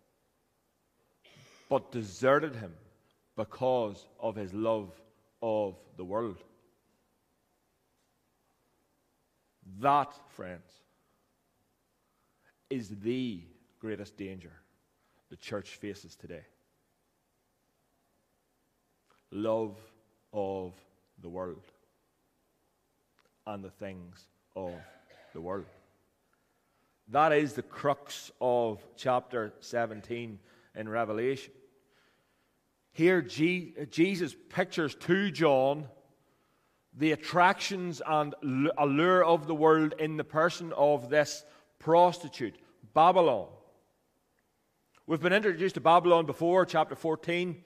but 1.70 1.92
deserted 1.92 2.56
him 2.56 2.74
because 3.36 4.06
of 4.20 4.36
his 4.36 4.54
love 4.54 4.92
of 5.42 5.76
the 5.98 6.06
world. 6.06 6.38
That, 9.80 10.14
friends, 10.30 10.72
is 12.70 12.90
the 12.90 13.42
greatest 13.80 14.18
danger 14.18 14.54
the 15.30 15.36
church 15.36 15.76
faces 15.76 16.16
today. 16.16 16.46
Love 19.32 19.78
of 20.32 20.74
the 21.22 21.30
world 21.30 21.64
and 23.46 23.64
the 23.64 23.70
things 23.70 24.26
of 24.56 24.74
the 25.34 25.42
world. 25.42 25.66
That 27.10 27.32
is 27.32 27.54
the 27.54 27.62
crux 27.62 28.32
of 28.42 28.86
chapter 28.98 29.54
17 29.62 30.40
in 30.76 30.90
Revelation. 30.90 31.54
Here, 32.92 33.22
Jesus 33.22 34.36
pictures 34.50 34.96
to 34.96 35.32
John 35.32 35.88
the 36.98 37.12
attractions 37.12 38.02
and 38.06 38.36
allure 38.78 39.24
of 39.24 39.48
the 39.48 39.56
world 39.56 39.94
in 40.00 40.18
the 40.18 40.24
person 40.24 40.74
of 40.74 41.10
this 41.10 41.46
prostitute, 41.80 42.56
Babylon. 42.94 43.48
We've 45.06 45.22
been 45.22 45.32
introduced 45.32 45.76
to 45.76 45.82
Babylon 45.82 46.26
before, 46.26 46.66
chapter 46.66 46.96
14. 46.96 47.64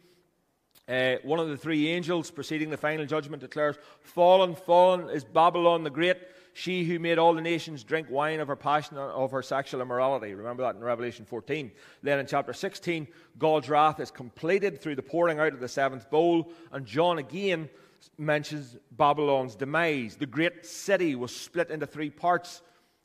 Uh, 0.88 1.16
one 1.24 1.40
of 1.40 1.48
the 1.48 1.58
three 1.58 1.88
angels 1.88 2.30
preceding 2.30 2.70
the 2.70 2.78
final 2.78 3.06
judgment 3.06 3.42
declares, 3.42 3.78
Fallen, 4.02 4.54
fallen 4.54 5.10
is 5.10 5.24
Babylon 5.24 5.84
the 5.84 5.90
Great, 5.90 6.18
she 6.54 6.84
who 6.84 7.00
made 7.00 7.18
all 7.18 7.34
the 7.34 7.42
nations 7.42 7.84
drink 7.84 8.10
wine 8.10 8.40
of 8.40 8.48
her 8.48 8.56
passion, 8.56 8.98
of 8.98 9.32
her 9.32 9.42
sexual 9.42 9.82
immorality. 9.82 10.34
Remember 10.34 10.64
that 10.64 10.76
in 10.76 10.84
Revelation 10.84 11.26
14. 11.26 11.72
Then 12.04 12.20
in 12.20 12.26
chapter 12.26 12.54
16, 12.54 13.08
God's 13.38 13.70
wrath 13.70 14.00
is 14.00 14.12
completed 14.12 14.82
through 14.82 14.96
the 14.96 15.02
pouring 15.02 15.40
out 15.40 15.54
of 15.54 15.60
the 15.60 15.68
seventh 15.68 16.10
bowl. 16.10 16.52
And 16.72 16.86
John 16.86 17.18
again 17.18 17.70
mentions 18.18 18.76
Babylon's 18.92 19.56
demise. 19.56 20.16
The 20.16 20.26
great 20.26 20.66
city 20.66 21.16
was 21.16 21.36
split 21.36 21.70
into 21.70 21.86
three 21.86 22.10
parts, 22.10 22.62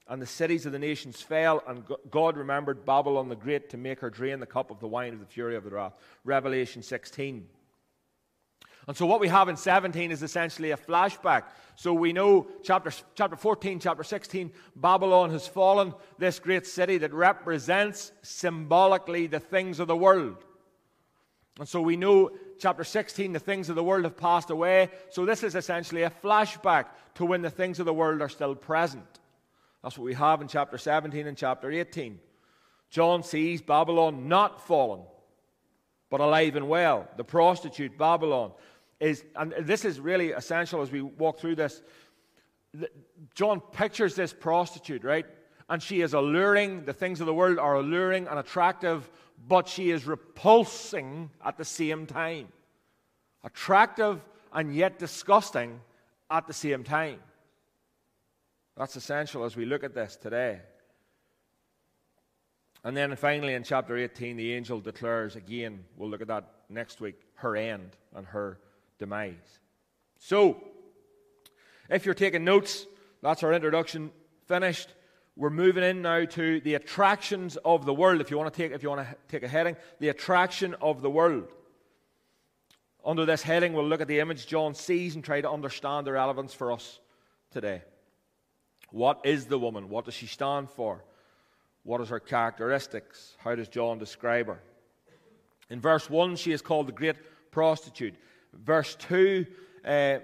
and 0.08 0.20
the 0.20 0.26
cities 0.26 0.66
of 0.66 0.72
the 0.72 0.78
nations 0.78 1.20
fell, 1.20 1.62
and 1.66 1.84
God 2.10 2.36
remembered 2.36 2.84
Babylon 2.84 3.28
the 3.28 3.36
Great 3.36 3.70
to 3.70 3.76
make 3.76 4.00
her 4.00 4.10
drain 4.10 4.40
the 4.40 4.46
cup 4.46 4.70
of 4.70 4.80
the 4.80 4.88
wine 4.88 5.12
of 5.12 5.20
the 5.20 5.26
fury 5.26 5.56
of 5.56 5.64
the 5.64 5.70
wrath. 5.70 5.94
Revelation 6.24 6.82
16. 6.82 7.46
And 8.88 8.96
so 8.96 9.04
what 9.06 9.20
we 9.20 9.28
have 9.28 9.48
in 9.48 9.56
17 9.56 10.12
is 10.12 10.22
essentially 10.22 10.70
a 10.70 10.76
flashback. 10.76 11.44
So 11.74 11.92
we 11.92 12.12
know 12.12 12.46
chapter, 12.62 12.92
chapter 13.14 13.36
14, 13.36 13.80
chapter 13.80 14.04
16, 14.04 14.52
Babylon 14.76 15.30
has 15.30 15.46
fallen, 15.46 15.92
this 16.18 16.38
great 16.38 16.66
city 16.66 16.98
that 16.98 17.12
represents 17.12 18.12
symbolically 18.22 19.26
the 19.26 19.40
things 19.40 19.80
of 19.80 19.88
the 19.88 19.96
world. 19.96 20.36
And 21.58 21.68
so 21.68 21.80
we 21.80 21.96
know 21.96 22.30
chapter 22.58 22.84
16, 22.84 23.32
the 23.32 23.38
things 23.38 23.68
of 23.68 23.76
the 23.76 23.82
world 23.82 24.04
have 24.04 24.16
passed 24.16 24.50
away. 24.50 24.90
So 25.10 25.24
this 25.24 25.42
is 25.42 25.54
essentially 25.54 26.02
a 26.02 26.10
flashback 26.10 26.86
to 27.14 27.24
when 27.24 27.42
the 27.42 27.50
things 27.50 27.80
of 27.80 27.86
the 27.86 27.94
world 27.94 28.22
are 28.22 28.28
still 28.28 28.54
present. 28.54 29.20
That's 29.82 29.98
what 29.98 30.04
we 30.04 30.14
have 30.14 30.42
in 30.42 30.48
chapter 30.48 30.78
17 30.78 31.26
and 31.26 31.36
chapter 31.36 31.70
18. 31.70 32.20
John 32.90 33.22
sees 33.22 33.62
Babylon 33.62 34.28
not 34.28 34.66
fallen, 34.66 35.02
but 36.10 36.20
alive 36.20 36.56
and 36.56 36.68
well. 36.68 37.08
The 37.16 37.24
prostitute, 37.24 37.98
Babylon, 37.98 38.52
is, 39.00 39.24
and 39.36 39.54
this 39.60 39.84
is 39.84 40.00
really 40.00 40.32
essential 40.32 40.82
as 40.82 40.90
we 40.90 41.02
walk 41.02 41.38
through 41.38 41.56
this. 41.56 41.82
John 43.34 43.60
pictures 43.60 44.14
this 44.14 44.32
prostitute, 44.32 45.04
right? 45.04 45.26
And 45.68 45.82
she 45.82 46.00
is 46.00 46.14
alluring, 46.14 46.84
the 46.84 46.92
things 46.92 47.20
of 47.20 47.26
the 47.26 47.34
world 47.34 47.58
are 47.58 47.74
alluring 47.74 48.28
and 48.28 48.38
attractive, 48.38 49.10
but 49.48 49.68
she 49.68 49.90
is 49.90 50.06
repulsing 50.06 51.30
at 51.44 51.56
the 51.56 51.64
same 51.64 52.06
time. 52.06 52.48
Attractive 53.44 54.20
and 54.52 54.74
yet 54.74 54.98
disgusting 54.98 55.80
at 56.30 56.46
the 56.46 56.52
same 56.52 56.84
time. 56.84 57.18
That's 58.76 58.96
essential 58.96 59.44
as 59.44 59.56
we 59.56 59.64
look 59.64 59.84
at 59.84 59.94
this 59.94 60.16
today. 60.16 60.60
And 62.84 62.96
then 62.96 63.16
finally, 63.16 63.54
in 63.54 63.64
chapter 63.64 63.96
18, 63.96 64.36
the 64.36 64.52
angel 64.52 64.80
declares 64.80 65.34
again, 65.34 65.84
we'll 65.96 66.08
look 66.08 66.20
at 66.20 66.28
that 66.28 66.48
next 66.68 67.00
week, 67.00 67.16
her 67.34 67.56
end 67.56 67.96
and 68.14 68.26
her 68.26 68.58
demise. 68.98 69.60
So, 70.18 70.62
if 71.88 72.04
you're 72.04 72.14
taking 72.14 72.44
notes, 72.44 72.86
that's 73.22 73.42
our 73.42 73.52
introduction 73.52 74.10
finished. 74.46 74.88
We're 75.36 75.50
moving 75.50 75.84
in 75.84 76.02
now 76.02 76.24
to 76.24 76.60
the 76.60 76.74
attractions 76.74 77.56
of 77.58 77.84
the 77.84 77.92
world. 77.92 78.20
If 78.20 78.30
you 78.30 78.38
want 78.38 78.52
to 78.52 78.62
take, 78.62 78.72
if 78.72 78.82
you 78.82 78.88
want 78.88 79.06
to 79.06 79.16
take 79.28 79.42
a 79.42 79.48
heading, 79.48 79.76
the 80.00 80.08
attraction 80.08 80.74
of 80.80 81.02
the 81.02 81.10
world. 81.10 81.48
Under 83.04 83.24
this 83.24 83.42
heading, 83.42 83.72
we'll 83.72 83.86
look 83.86 84.00
at 84.00 84.08
the 84.08 84.18
image 84.18 84.46
John 84.46 84.74
sees 84.74 85.14
and 85.14 85.22
try 85.22 85.40
to 85.40 85.50
understand 85.50 86.06
the 86.06 86.12
relevance 86.12 86.54
for 86.54 86.72
us 86.72 86.98
today. 87.52 87.82
What 88.90 89.20
is 89.24 89.46
the 89.46 89.58
woman? 89.58 89.88
What 89.88 90.06
does 90.06 90.14
she 90.14 90.26
stand 90.26 90.70
for? 90.70 91.04
What 91.82 92.00
is 92.00 92.08
her 92.08 92.18
characteristics? 92.18 93.36
How 93.38 93.54
does 93.54 93.68
John 93.68 93.98
describe 93.98 94.46
her? 94.46 94.60
In 95.70 95.80
verse 95.80 96.08
1, 96.08 96.36
she 96.36 96.52
is 96.52 96.62
called 96.62 96.88
the 96.88 96.92
great 96.92 97.16
prostitute. 97.50 98.14
Verse 98.64 98.96
2, 98.96 99.46
uh, 99.84 100.18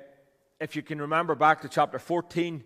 if 0.61 0.77
you 0.77 0.83
can 0.83 1.01
remember 1.01 1.35
back 1.35 1.61
to 1.63 1.69
chapter 1.69 1.99
14, 1.99 2.63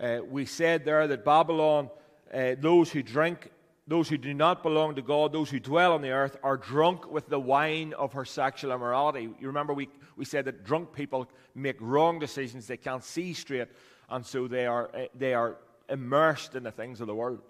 uh, 0.00 0.18
we 0.28 0.46
said 0.46 0.84
there 0.84 1.06
that 1.06 1.24
Babylon, 1.24 1.90
uh, 2.32 2.54
those 2.58 2.90
who 2.90 3.02
drink, 3.02 3.50
those 3.86 4.08
who 4.08 4.16
do 4.16 4.32
not 4.32 4.62
belong 4.62 4.94
to 4.94 5.02
God, 5.02 5.32
those 5.32 5.50
who 5.50 5.60
dwell 5.60 5.92
on 5.92 6.02
the 6.02 6.10
earth, 6.10 6.36
are 6.42 6.56
drunk 6.56 7.10
with 7.10 7.28
the 7.28 7.38
wine 7.38 7.92
of 7.94 8.12
her 8.14 8.24
sexual 8.24 8.72
immorality. 8.72 9.28
You 9.40 9.46
remember 9.48 9.74
we, 9.74 9.88
we 10.16 10.24
said 10.24 10.44
that 10.46 10.64
drunk 10.64 10.92
people 10.92 11.28
make 11.54 11.76
wrong 11.80 12.18
decisions, 12.18 12.66
they 12.66 12.76
can't 12.76 13.04
see 13.04 13.34
straight, 13.34 13.68
and 14.08 14.24
so 14.24 14.48
they 14.48 14.66
are, 14.66 14.90
uh, 14.94 15.06
they 15.14 15.34
are 15.34 15.56
immersed 15.88 16.54
in 16.54 16.62
the 16.62 16.70
things 16.70 17.00
of 17.00 17.06
the 17.06 17.14
world. 17.14 17.40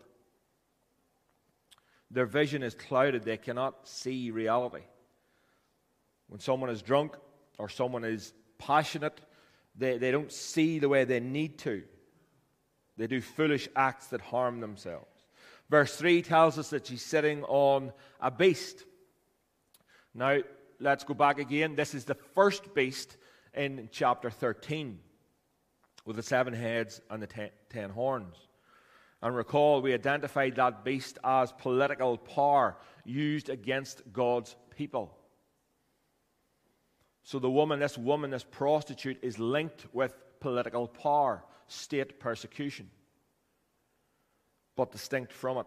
Their 2.11 2.27
vision 2.27 2.63
is 2.63 2.75
clouded, 2.75 3.23
they 3.23 3.37
cannot 3.37 3.89
see 3.89 4.31
reality. 4.31 4.83
When 6.29 6.41
someone 6.41 6.71
is 6.71 6.83
drunk, 6.83 7.17
or 7.59 7.69
someone 7.69 8.05
is 8.05 8.33
passionate, 8.59 9.21
they, 9.77 9.99
they 9.99 10.11
don't 10.11 10.33
see 10.33 10.79
the 10.79 10.89
way 10.89 11.05
they 11.05 11.21
need 11.21 11.59
to. 11.61 11.83
They 12.97 13.07
do 13.07 13.21
foolish 13.21 13.69
acts 13.75 14.09
that 14.09 14.21
harm 14.21 14.61
themselves. 14.61 15.07
Verse 15.71 15.97
3 15.97 16.23
tells 16.23 16.59
us 16.59 16.71
that 16.71 16.87
she's 16.87 17.03
sitting 17.03 17.45
on 17.45 17.93
a 18.21 18.31
beast. 18.31 18.85
Now, 20.15 20.41
let's 20.79 21.05
go 21.05 21.15
back 21.15 21.39
again. 21.39 21.75
This 21.75 21.95
is 21.95 22.05
the 22.05 22.15
first 22.15 22.75
beast 22.75 23.17
in 23.55 23.89
chapter 23.91 24.31
13 24.31 24.99
with 26.05 26.17
the 26.17 26.23
seven 26.23 26.53
heads 26.53 27.01
and 27.11 27.23
the 27.23 27.27
ten, 27.27 27.51
ten 27.71 27.91
horns. 27.91 28.37
And 29.23 29.37
recall, 29.37 29.81
we 29.81 29.95
identified 29.95 30.57
that 30.57 30.85
beast 30.85 31.19
as 31.23 31.53
political 31.53 32.19
power 32.19 32.77
used 33.05 33.49
against 33.49 34.03
God's 34.13 34.57
people. 34.77 35.17
So 37.23 37.39
the 37.39 37.51
woman, 37.51 37.79
this 37.79 37.97
woman, 37.97 38.31
this 38.31 38.45
prostitute, 38.45 39.19
is 39.23 39.39
linked 39.39 39.87
with 39.93 40.15
political 40.41 40.89
power, 40.89 41.45
state 41.69 42.19
persecution, 42.19 42.91
but 44.77 44.91
distinct 44.91 45.33
from 45.33 45.59
it. 45.59 45.67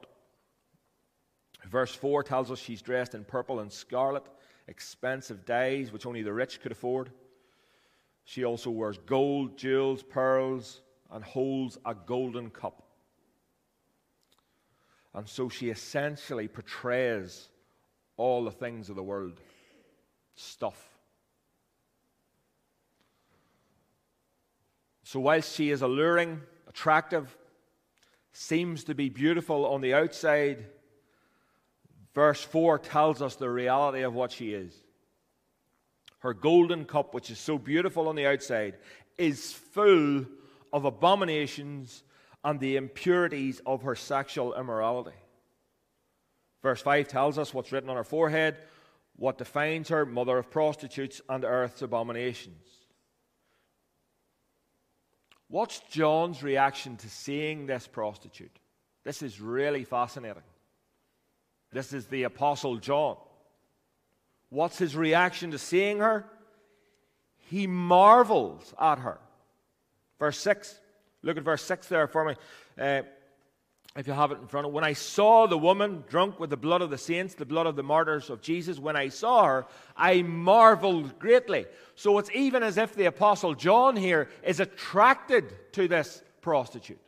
Verse 1.65 1.95
4 1.95 2.23
tells 2.23 2.51
us 2.51 2.59
she's 2.59 2.81
dressed 2.81 3.15
in 3.15 3.23
purple 3.23 3.61
and 3.61 3.71
scarlet, 3.71 4.27
expensive 4.67 5.45
dyes 5.45 5.91
which 5.91 6.05
only 6.05 6.21
the 6.21 6.33
rich 6.33 6.61
could 6.61 6.71
afford. 6.71 7.11
She 8.25 8.43
also 8.43 8.69
wears 8.69 8.97
gold, 8.97 9.57
jewels, 9.57 10.03
pearls, 10.03 10.81
and 11.11 11.23
holds 11.23 11.77
a 11.85 11.95
golden 11.95 12.49
cup. 12.49 12.83
And 15.13 15.27
so 15.27 15.47
she 15.47 15.69
essentially 15.69 16.47
portrays 16.47 17.47
all 18.17 18.43
the 18.43 18.51
things 18.51 18.89
of 18.89 18.95
the 18.95 19.03
world 19.03 19.39
stuff 20.35 20.94
So, 25.05 25.19
whilst 25.19 25.55
she 25.55 25.69
is 25.69 25.83
alluring, 25.83 26.41
attractive, 26.67 27.37
seems 28.33 28.85
to 28.85 28.95
be 28.95 29.09
beautiful 29.09 29.67
on 29.67 29.81
the 29.81 29.93
outside, 29.93 30.65
verse 32.15 32.41
4 32.41 32.79
tells 32.79 33.21
us 33.21 33.35
the 33.35 33.47
reality 33.47 34.01
of 34.01 34.15
what 34.15 34.31
she 34.31 34.53
is. 34.53 34.73
Her 36.21 36.33
golden 36.33 36.85
cup, 36.85 37.13
which 37.13 37.29
is 37.29 37.37
so 37.37 37.59
beautiful 37.59 38.07
on 38.07 38.15
the 38.15 38.25
outside, 38.25 38.77
is 39.15 39.53
full 39.53 40.25
of 40.73 40.85
abominations 40.85 42.03
and 42.43 42.59
the 42.59 42.75
impurities 42.75 43.61
of 43.63 43.83
her 43.83 43.95
sexual 43.95 44.55
immorality. 44.55 45.15
Verse 46.63 46.81
5 46.81 47.07
tells 47.07 47.37
us 47.37 47.53
what's 47.53 47.71
written 47.71 47.91
on 47.91 47.95
her 47.95 48.03
forehead, 48.03 48.57
what 49.17 49.37
defines 49.37 49.89
her, 49.89 50.03
mother 50.03 50.39
of 50.39 50.49
prostitutes 50.49 51.21
and 51.29 51.45
earth's 51.45 51.83
abominations. 51.83 52.84
What's 55.47 55.79
John's 55.91 56.41
reaction 56.41 56.97
to 56.97 57.09
seeing 57.09 57.65
this 57.65 57.87
prostitute? 57.87 58.59
This 59.03 59.21
is 59.21 59.39
really 59.39 59.83
fascinating. 59.83 60.41
This 61.71 61.93
is 61.93 62.07
the 62.07 62.23
Apostle 62.23 62.77
John. 62.77 63.17
What's 64.49 64.77
his 64.77 64.95
reaction 64.95 65.51
to 65.51 65.57
seeing 65.57 65.99
her? 65.99 66.25
He 67.49 67.67
marvels 67.67 68.73
at 68.79 68.99
her. 68.99 69.19
Verse 70.19 70.39
6. 70.39 70.79
Look 71.21 71.37
at 71.37 71.43
verse 71.43 71.63
6 71.63 71.87
there 71.87 72.07
for 72.07 72.25
me. 72.25 72.35
Uh, 72.79 73.01
if 73.95 74.07
you 74.07 74.13
have 74.13 74.31
it 74.31 74.39
in 74.39 74.47
front 74.47 74.65
of 74.65 74.71
you, 74.71 74.75
when 74.75 74.83
I 74.83 74.93
saw 74.93 75.47
the 75.47 75.57
woman 75.57 76.03
drunk 76.09 76.37
with 76.37 76.49
the 76.49 76.57
blood 76.57 76.81
of 76.81 76.89
the 76.89 76.97
saints, 76.97 77.35
the 77.35 77.45
blood 77.45 77.65
of 77.65 77.77
the 77.77 77.83
martyrs 77.83 78.29
of 78.29 78.41
Jesus, 78.41 78.77
when 78.77 78.97
I 78.97 79.07
saw 79.07 79.45
her, 79.45 79.65
I 79.95 80.21
marveled 80.21 81.17
greatly. 81.17 81.65
So 81.95 82.17
it's 82.17 82.29
even 82.33 82.61
as 82.61 82.77
if 82.77 82.93
the 82.93 83.05
apostle 83.05 83.53
John 83.53 83.95
here 83.95 84.29
is 84.43 84.59
attracted 84.59 85.55
to 85.73 85.87
this 85.87 86.21
prostitute. 86.41 86.99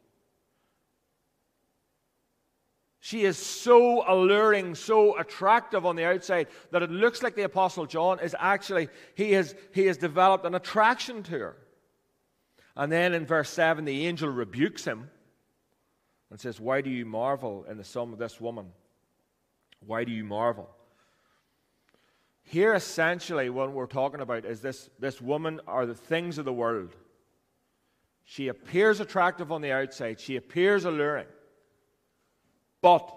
She 3.02 3.26
is 3.26 3.38
so 3.38 4.04
alluring, 4.08 4.76
so 4.76 5.18
attractive 5.18 5.86
on 5.86 5.98
the 5.98 6.06
outside 6.06 6.48
that 6.72 6.84
it 6.84 6.92
looks 6.92 7.22
like 7.22 7.36
the 7.36 7.44
apostle 7.44 7.86
John 7.86 8.20
is 8.20 8.36
actually 8.40 8.90
he 9.16 9.34
has 9.34 9.56
he 9.74 9.86
has 9.88 9.98
developed 9.98 10.46
an 10.46 10.56
attraction 10.56 11.24
to 11.24 11.40
her. 11.40 11.58
And 12.76 12.92
then 12.92 13.14
in 13.14 13.26
verse 13.26 13.50
7 13.50 13.86
the 13.86 14.08
angel 14.08 14.30
rebukes 14.30 14.84
him 14.84 15.10
and 16.30 16.40
says, 16.40 16.60
Why 16.60 16.82
do 16.82 16.90
you 16.90 17.06
marvel 17.06 17.66
in 17.70 17.78
the 17.78 17.84
sum 17.84 18.14
of 18.14 18.20
this 18.20 18.42
woman? 18.42 18.68
Why 19.86 20.04
do 20.04 20.12
you 20.12 20.24
marvel? 20.24 20.70
Here, 22.44 22.74
essentially, 22.74 23.50
what 23.50 23.72
we're 23.74 23.88
talking 23.88 24.22
about 24.22 24.46
is 24.46 24.62
this, 24.62 24.90
this 25.00 25.22
woman 25.22 25.60
are 25.68 25.86
the 25.86 25.94
things 25.94 26.38
of 26.38 26.46
the 26.46 26.54
world. 26.54 26.96
She 28.24 28.48
appears 28.48 29.00
attractive 29.00 29.52
on 29.52 29.62
the 29.62 29.72
outside, 29.72 30.20
she 30.20 30.36
appears 30.36 30.86
alluring, 30.86 31.28
but 32.82 33.14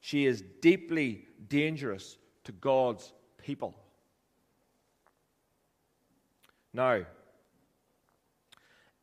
she 0.00 0.26
is 0.26 0.42
deeply 0.60 1.26
dangerous 1.48 2.16
to 2.44 2.52
God's 2.52 3.12
people. 3.38 3.76
Now, 6.72 7.02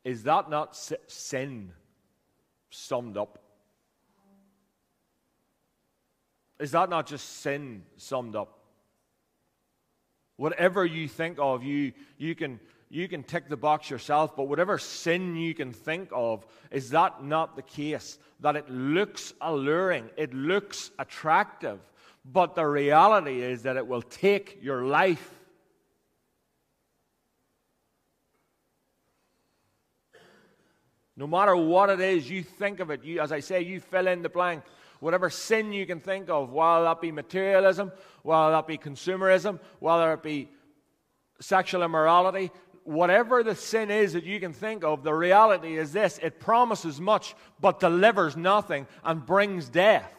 is 0.04 0.22
that 0.24 0.50
not 0.50 0.76
sin 1.06 1.72
summed 2.70 3.16
up? 3.16 3.38
Is 6.58 6.72
that 6.72 6.90
not 6.90 7.06
just 7.06 7.40
sin 7.40 7.82
summed 7.96 8.36
up? 8.36 8.58
Whatever 10.36 10.84
you 10.84 11.08
think 11.08 11.38
of, 11.40 11.62
you, 11.62 11.92
you, 12.18 12.34
can, 12.34 12.60
you 12.88 13.08
can 13.08 13.22
tick 13.22 13.48
the 13.48 13.56
box 13.56 13.90
yourself, 13.90 14.36
but 14.36 14.48
whatever 14.48 14.78
sin 14.78 15.36
you 15.36 15.54
can 15.54 15.72
think 15.72 16.10
of, 16.12 16.46
is 16.70 16.90
that 16.90 17.24
not 17.24 17.56
the 17.56 17.62
case? 17.62 18.18
That 18.40 18.56
it 18.56 18.70
looks 18.70 19.32
alluring, 19.40 20.10
it 20.16 20.32
looks 20.34 20.90
attractive, 20.98 21.80
but 22.24 22.54
the 22.54 22.66
reality 22.66 23.42
is 23.42 23.62
that 23.62 23.76
it 23.76 23.86
will 23.86 24.02
take 24.02 24.58
your 24.62 24.84
life. 24.84 25.39
No 31.20 31.26
matter 31.26 31.54
what 31.54 31.90
it 31.90 32.00
is, 32.00 32.30
you 32.30 32.42
think 32.42 32.80
of 32.80 32.88
it. 32.88 33.04
You, 33.04 33.20
as 33.20 33.30
I 33.30 33.40
say, 33.40 33.60
you 33.60 33.78
fill 33.78 34.06
in 34.06 34.22
the 34.22 34.30
blank. 34.30 34.62
Whatever 35.00 35.28
sin 35.28 35.70
you 35.70 35.84
can 35.84 36.00
think 36.00 36.30
of, 36.30 36.50
whether 36.50 36.84
that 36.84 37.02
be 37.02 37.12
materialism, 37.12 37.92
whether 38.22 38.52
that 38.52 38.66
be 38.66 38.78
consumerism, 38.78 39.60
whether 39.80 40.14
it 40.14 40.22
be 40.22 40.48
sexual 41.38 41.82
immorality, 41.82 42.50
whatever 42.84 43.42
the 43.42 43.54
sin 43.54 43.90
is 43.90 44.14
that 44.14 44.24
you 44.24 44.40
can 44.40 44.54
think 44.54 44.82
of, 44.82 45.02
the 45.02 45.12
reality 45.12 45.76
is 45.76 45.92
this 45.92 46.18
it 46.22 46.40
promises 46.40 46.98
much, 46.98 47.34
but 47.60 47.80
delivers 47.80 48.34
nothing 48.34 48.86
and 49.04 49.26
brings 49.26 49.68
death. 49.68 50.10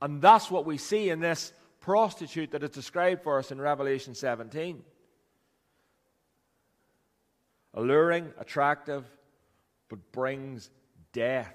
And 0.00 0.20
that's 0.20 0.50
what 0.50 0.66
we 0.66 0.76
see 0.76 1.08
in 1.08 1.20
this 1.20 1.52
prostitute 1.78 2.50
that 2.50 2.64
is 2.64 2.70
described 2.70 3.22
for 3.22 3.38
us 3.38 3.52
in 3.52 3.60
Revelation 3.60 4.16
17 4.16 4.82
alluring, 7.74 8.32
attractive, 8.38 9.04
but 9.88 10.12
brings 10.12 10.70
death. 11.12 11.54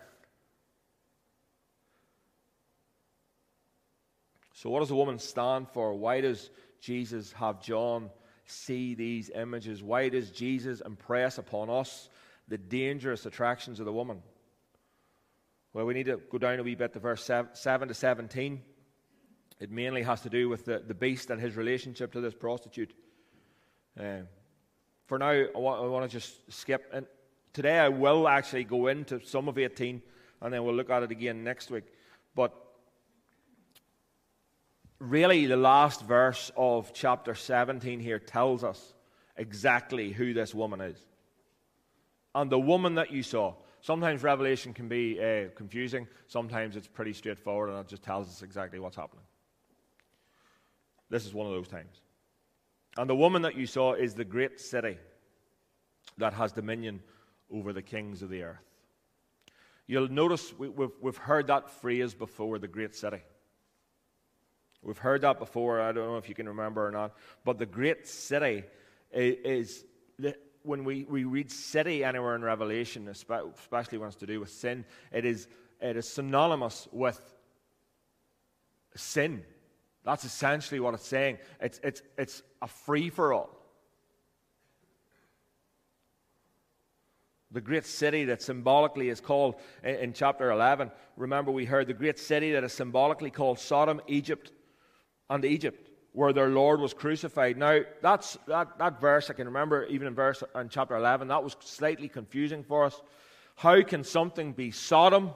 So, 4.53 4.69
what 4.69 4.79
does 4.79 4.89
the 4.89 4.95
woman 4.95 5.19
stand 5.19 5.69
for? 5.69 5.93
Why 5.93 6.21
does 6.21 6.49
Jesus 6.81 7.31
have 7.33 7.61
John 7.61 8.09
see 8.45 8.95
these 8.95 9.29
images? 9.29 9.83
Why 9.83 10.09
does 10.09 10.31
Jesus 10.31 10.81
impress 10.81 11.37
upon 11.37 11.69
us 11.69 12.09
the 12.47 12.57
dangerous 12.57 13.25
attractions 13.25 13.79
of 13.79 13.85
the 13.85 13.93
woman? 13.93 14.21
Well, 15.73 15.85
we 15.85 15.93
need 15.93 16.07
to 16.07 16.17
go 16.17 16.39
down 16.39 16.59
a 16.59 16.63
wee 16.63 16.73
bit 16.73 16.93
to 16.93 16.99
verse 16.99 17.23
7 17.23 17.87
to 17.87 17.93
17. 17.93 18.61
It 19.59 19.71
mainly 19.71 20.01
has 20.03 20.21
to 20.21 20.29
do 20.29 20.49
with 20.49 20.65
the, 20.65 20.83
the 20.85 20.95
beast 20.95 21.29
and 21.29 21.39
his 21.39 21.55
relationship 21.55 22.13
to 22.13 22.21
this 22.21 22.33
prostitute. 22.33 22.93
Uh, 23.99 24.21
for 25.07 25.17
now, 25.17 25.29
I 25.29 25.47
want, 25.55 25.81
I 25.81 25.87
want 25.87 26.09
to 26.09 26.17
just 26.17 26.51
skip. 26.51 26.89
And 26.93 27.05
today 27.53 27.79
I 27.79 27.89
will 27.89 28.27
actually 28.27 28.65
go 28.65 28.87
into 28.87 29.25
some 29.25 29.47
of 29.47 29.57
18, 29.57 30.01
and 30.41 30.53
then 30.53 30.63
we'll 30.63 30.75
look 30.75 30.89
at 30.89 31.01
it 31.03 31.11
again 31.11 31.43
next 31.43 31.71
week. 31.71 31.85
But 32.35 32.53
really, 34.99 35.45
the 35.45 35.57
last 35.57 36.03
verse 36.03 36.51
of 36.57 36.93
chapter 36.93 37.35
17 37.35 38.01
here 38.01 38.19
tells 38.19 38.63
us 38.65 38.93
exactly 39.37 40.11
who 40.11 40.33
this 40.33 40.53
woman 40.53 40.81
is. 40.81 40.99
And 42.35 42.51
the 42.51 42.59
woman 42.59 42.95
that 42.95 43.11
you 43.11 43.23
saw. 43.23 43.55
Sometimes 43.81 44.23
Revelation 44.23 44.73
can 44.73 44.89
be 44.89 45.17
uh, 45.19 45.49
confusing, 45.55 46.07
sometimes 46.27 46.75
it's 46.75 46.87
pretty 46.87 47.13
straightforward, 47.13 47.69
and 47.69 47.79
it 47.79 47.87
just 47.87 48.03
tells 48.03 48.27
us 48.27 48.41
exactly 48.41 48.79
what's 48.79 48.97
happening. 48.97 49.23
This 51.09 51.25
is 51.25 51.33
one 51.33 51.47
of 51.47 51.53
those 51.53 51.69
times. 51.69 52.01
And 52.97 53.09
the 53.09 53.15
woman 53.15 53.43
that 53.43 53.55
you 53.55 53.67
saw 53.67 53.93
is 53.93 54.13
the 54.13 54.25
great 54.25 54.59
city 54.59 54.97
that 56.17 56.33
has 56.33 56.51
dominion 56.51 57.01
over 57.51 57.73
the 57.73 57.81
kings 57.81 58.21
of 58.21 58.29
the 58.29 58.43
earth. 58.43 58.57
You'll 59.85 60.09
notice 60.09 60.53
we, 60.57 60.67
have 60.67 60.91
we've 61.01 61.17
heard 61.17 61.47
that 61.47 61.69
phrase 61.69 62.13
before, 62.13 62.59
the 62.59 62.67
great 62.67 62.95
city. 62.95 63.21
We've 64.81 64.97
heard 64.97 65.21
that 65.21 65.39
before. 65.39 65.79
I 65.81 65.91
don't 65.91 66.07
know 66.07 66.17
if 66.17 66.27
you 66.27 66.35
can 66.35 66.47
remember 66.47 66.85
or 66.85 66.91
not. 66.91 67.15
But 67.45 67.57
the 67.57 67.65
great 67.65 68.07
city 68.07 68.63
is, 69.11 69.83
is 70.19 70.33
when 70.63 70.83
we, 70.83 71.05
we 71.09 71.23
read 71.23 71.51
city 71.51 72.03
anywhere 72.03 72.35
in 72.35 72.41
Revelation, 72.41 73.07
especially 73.07 73.97
when 73.97 74.07
it's 74.07 74.17
to 74.17 74.25
do 74.25 74.39
with 74.39 74.49
sin, 74.49 74.85
it 75.11 75.25
is, 75.25 75.47
it 75.81 75.95
is 75.95 76.07
synonymous 76.07 76.87
with 76.91 77.19
sin. 78.95 79.43
That's 80.07 80.23
essentially 80.23 80.79
what 80.79 80.93
it's 80.93 81.05
saying. 81.05 81.37
It's, 81.59 81.81
it's, 81.83 82.01
it's 82.17 82.41
a 82.61 82.67
free 82.67 83.09
for 83.09 83.33
all. 83.33 83.49
The 87.51 87.59
great 87.59 87.85
city 87.85 88.23
that 88.23 88.41
symbolically 88.41 89.09
is 89.09 89.19
called 89.19 89.55
in, 89.83 90.13
chapter 90.13 90.49
11. 90.49 90.91
Remember, 91.17 91.51
we 91.51 91.65
heard 91.65 91.87
the 91.87 91.93
great 91.93 92.17
city 92.19 92.53
that 92.53 92.63
is 92.63 92.71
symbolically 92.71 93.29
called 93.29 93.59
Sodom, 93.59 93.99
Egypt, 94.07 94.53
and 95.29 95.43
Egypt, 95.43 95.89
where 96.13 96.31
their 96.31 96.47
Lord 96.47 96.79
was 96.79 96.93
crucified. 96.93 97.57
Now, 97.57 97.81
that's, 98.01 98.37
that, 98.47 98.77
that 98.77 99.01
verse, 99.01 99.29
I 99.29 99.33
can 99.33 99.47
remember 99.47 99.83
even 99.87 100.07
in 100.07 100.15
verse 100.15 100.41
in 100.55 100.69
chapter 100.69 100.95
11, 100.95 101.27
that 101.27 101.43
was 101.43 101.57
slightly 101.59 102.07
confusing 102.07 102.63
for 102.63 102.85
us. 102.85 103.01
How 103.55 103.81
can 103.81 104.05
something 104.05 104.53
be 104.53 104.71
Sodom, 104.71 105.31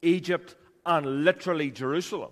Egypt, 0.00 0.56
and 0.86 1.24
literally 1.24 1.70
Jerusalem? 1.70 2.30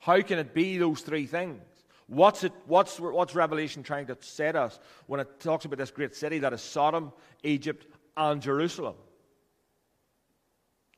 How 0.00 0.20
can 0.22 0.38
it 0.38 0.54
be 0.54 0.78
those 0.78 1.02
three 1.02 1.26
things? 1.26 1.62
What's, 2.06 2.42
it, 2.42 2.52
what's, 2.66 2.98
what's 2.98 3.34
Revelation 3.34 3.84
trying 3.84 4.06
to 4.06 4.16
say 4.20 4.50
to 4.50 4.62
us 4.62 4.80
when 5.06 5.20
it 5.20 5.38
talks 5.38 5.66
about 5.66 5.78
this 5.78 5.92
great 5.92 6.16
city 6.16 6.40
that 6.40 6.52
is 6.52 6.60
Sodom, 6.60 7.12
Egypt, 7.44 7.86
and 8.16 8.42
Jerusalem? 8.42 8.94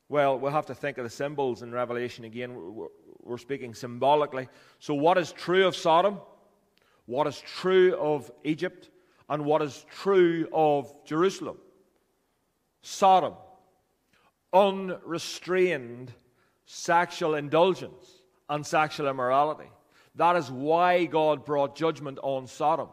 Well, 0.08 0.38
we'll 0.38 0.52
have 0.52 0.66
to 0.66 0.74
think 0.74 0.98
of 0.98 1.04
the 1.04 1.10
symbols 1.10 1.62
in 1.62 1.72
Revelation 1.72 2.24
again. 2.24 2.54
We're, 2.54 2.86
we're 3.20 3.38
speaking 3.38 3.74
symbolically. 3.74 4.48
So, 4.78 4.94
what 4.94 5.18
is 5.18 5.32
true 5.32 5.66
of 5.66 5.76
Sodom? 5.76 6.18
What 7.06 7.26
is 7.26 7.38
true 7.40 7.94
of 7.96 8.30
Egypt? 8.44 8.88
And 9.28 9.44
what 9.44 9.62
is 9.62 9.84
true 9.90 10.48
of 10.52 10.94
Jerusalem? 11.04 11.58
Sodom, 12.82 13.34
unrestrained 14.52 16.12
sexual 16.66 17.34
indulgence 17.34 18.21
and 18.52 18.66
sexual 18.66 19.08
immorality. 19.08 19.70
That 20.16 20.36
is 20.36 20.50
why 20.50 21.06
God 21.06 21.46
brought 21.46 21.74
judgment 21.74 22.18
on 22.22 22.46
Sodom. 22.46 22.88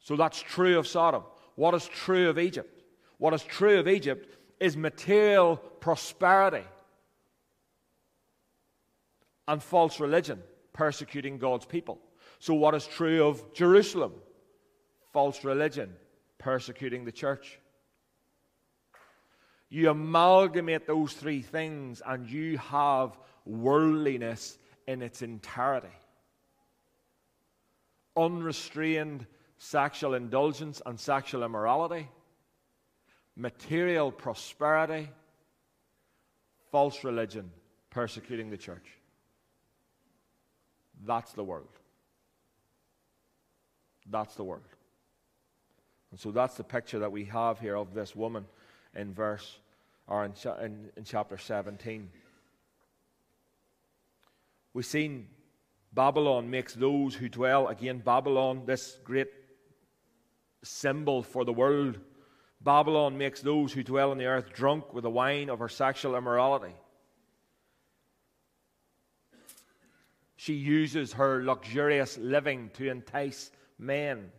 So 0.00 0.16
that's 0.16 0.40
true 0.40 0.78
of 0.78 0.86
Sodom. 0.86 1.24
What 1.56 1.74
is 1.74 1.86
true 1.86 2.30
of 2.30 2.38
Egypt? 2.38 2.84
What 3.18 3.34
is 3.34 3.42
true 3.42 3.78
of 3.78 3.86
Egypt 3.86 4.34
is 4.58 4.78
material 4.78 5.58
prosperity 5.58 6.64
and 9.46 9.62
false 9.62 10.00
religion 10.00 10.42
persecuting 10.72 11.36
God's 11.36 11.66
people. 11.66 11.98
So, 12.38 12.54
what 12.54 12.74
is 12.74 12.86
true 12.86 13.26
of 13.26 13.52
Jerusalem? 13.52 14.12
False 15.12 15.44
religion 15.44 15.94
persecuting 16.38 17.04
the 17.04 17.12
church. 17.12 17.58
You 19.68 19.90
amalgamate 19.90 20.86
those 20.86 21.12
three 21.12 21.42
things 21.42 22.00
and 22.06 22.26
you 22.28 22.56
have 22.58 23.18
worldliness 23.48 24.58
in 24.86 25.02
its 25.02 25.22
entirety. 25.22 25.88
Unrestrained 28.16 29.26
sexual 29.58 30.14
indulgence 30.14 30.80
and 30.86 30.98
sexual 30.98 31.42
immorality, 31.42 32.08
material 33.36 34.12
prosperity, 34.12 35.08
false 36.70 37.02
religion 37.04 37.50
persecuting 37.90 38.50
the 38.50 38.56
church. 38.56 38.86
That's 41.06 41.32
the 41.32 41.44
world. 41.44 41.68
That's 44.10 44.34
the 44.34 44.44
world. 44.44 44.62
And 46.10 46.18
so 46.18 46.30
that's 46.30 46.54
the 46.54 46.64
picture 46.64 46.98
that 47.00 47.12
we 47.12 47.24
have 47.26 47.60
here 47.60 47.76
of 47.76 47.94
this 47.94 48.16
woman 48.16 48.46
in 48.94 49.12
verse 49.12 49.58
or 50.06 50.24
in, 50.24 50.32
in, 50.62 50.90
in 50.96 51.04
chapter 51.04 51.36
17. 51.36 52.08
We've 54.78 54.86
seen 54.86 55.26
Babylon 55.92 56.50
makes 56.50 56.72
those 56.72 57.12
who 57.12 57.28
dwell, 57.28 57.66
again, 57.66 57.98
Babylon, 57.98 58.62
this 58.64 58.96
great 59.02 59.26
symbol 60.62 61.24
for 61.24 61.44
the 61.44 61.52
world. 61.52 61.98
Babylon 62.60 63.18
makes 63.18 63.40
those 63.40 63.72
who 63.72 63.82
dwell 63.82 64.12
on 64.12 64.18
the 64.18 64.26
earth 64.26 64.52
drunk 64.52 64.94
with 64.94 65.02
the 65.02 65.10
wine 65.10 65.50
of 65.50 65.58
her 65.58 65.68
sexual 65.68 66.14
immorality. 66.14 66.76
She 70.36 70.54
uses 70.54 71.14
her 71.14 71.42
luxurious 71.42 72.16
living 72.16 72.70
to 72.74 72.88
entice 72.88 73.50
men. 73.80 74.30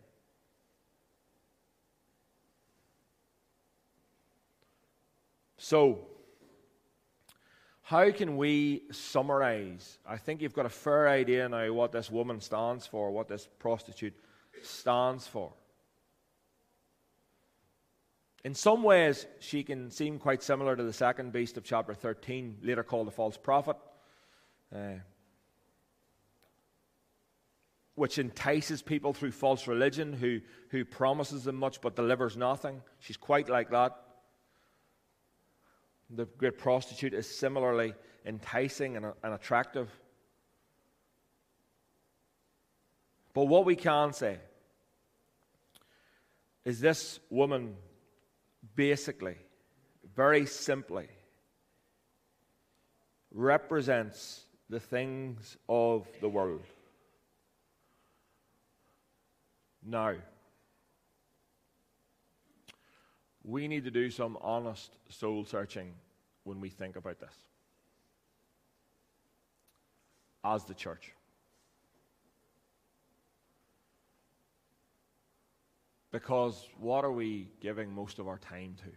So, 5.57 6.08
how 7.89 8.11
can 8.11 8.37
we 8.37 8.83
summarize? 8.91 9.97
I 10.07 10.17
think 10.17 10.43
you've 10.43 10.53
got 10.53 10.67
a 10.67 10.69
fair 10.69 11.09
idea 11.09 11.49
now 11.49 11.73
what 11.73 11.91
this 11.91 12.11
woman 12.11 12.39
stands 12.39 12.85
for, 12.85 13.09
what 13.09 13.27
this 13.27 13.47
prostitute 13.57 14.13
stands 14.61 15.25
for. 15.25 15.51
In 18.43 18.53
some 18.53 18.83
ways, 18.83 19.25
she 19.39 19.63
can 19.63 19.89
seem 19.89 20.19
quite 20.19 20.43
similar 20.43 20.75
to 20.75 20.83
the 20.83 20.93
second 20.93 21.33
beast 21.33 21.57
of 21.57 21.63
chapter 21.63 21.95
13, 21.95 22.59
later 22.61 22.83
called 22.83 23.07
the 23.07 23.11
false 23.11 23.37
prophet, 23.37 23.75
uh, 24.71 24.99
which 27.95 28.19
entices 28.19 28.83
people 28.83 29.13
through 29.13 29.31
false 29.31 29.65
religion, 29.65 30.13
who, 30.13 30.41
who 30.69 30.85
promises 30.85 31.43
them 31.43 31.55
much 31.55 31.81
but 31.81 31.95
delivers 31.95 32.37
nothing. 32.37 32.83
She's 32.99 33.17
quite 33.17 33.49
like 33.49 33.71
that. 33.71 33.97
The 36.09 36.25
great 36.25 36.57
prostitute 36.57 37.13
is 37.13 37.27
similarly 37.27 37.93
enticing 38.25 38.97
and, 38.97 39.05
and 39.23 39.33
attractive. 39.33 39.89
But 43.33 43.45
what 43.45 43.65
we 43.65 43.75
can 43.75 44.13
say 44.13 44.39
is 46.65 46.79
this 46.79 47.19
woman 47.29 47.75
basically, 48.75 49.37
very 50.15 50.45
simply, 50.45 51.07
represents 53.31 54.43
the 54.69 54.79
things 54.79 55.57
of 55.67 56.07
the 56.21 56.29
world. 56.29 56.63
Now, 59.85 60.15
we 63.49 63.67
need 63.67 63.83
to 63.83 63.91
do 63.91 64.11
some 64.11 64.37
honest 64.41 64.95
soul 65.09 65.43
searching 65.43 65.93
when 66.43 66.61
we 66.61 66.69
think 66.69 66.95
about 66.95 67.19
this 67.19 67.33
as 70.43 70.63
the 70.65 70.73
church. 70.73 71.11
Because 76.11 76.67
what 76.79 77.03
are 77.03 77.11
we 77.11 77.49
giving 77.59 77.93
most 77.93 78.19
of 78.19 78.27
our 78.27 78.37
time 78.37 78.75
to? 78.83 78.89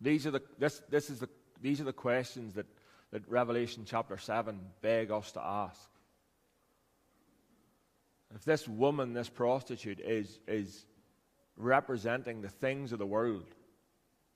These 0.00 0.26
are 0.26 0.30
the, 0.30 0.42
this, 0.58 0.82
this 0.90 1.10
is 1.10 1.20
the, 1.20 1.28
these 1.60 1.80
are 1.80 1.84
the 1.84 1.92
questions 1.92 2.54
that, 2.54 2.66
that 3.12 3.28
Revelation 3.28 3.84
chapter 3.86 4.18
7 4.18 4.58
beg 4.80 5.10
us 5.10 5.32
to 5.32 5.42
ask. 5.42 5.91
If 8.34 8.44
this 8.44 8.66
woman, 8.66 9.12
this 9.12 9.28
prostitute, 9.28 10.00
is, 10.00 10.38
is 10.48 10.86
representing 11.56 12.40
the 12.40 12.48
things 12.48 12.92
of 12.92 12.98
the 12.98 13.06
world, 13.06 13.46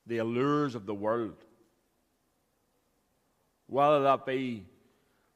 the 0.07 0.19
allures 0.19 0.75
of 0.75 0.87
the 0.87 0.95
world, 0.95 1.45
whether 3.67 4.03
that 4.03 4.27
be 4.27 4.67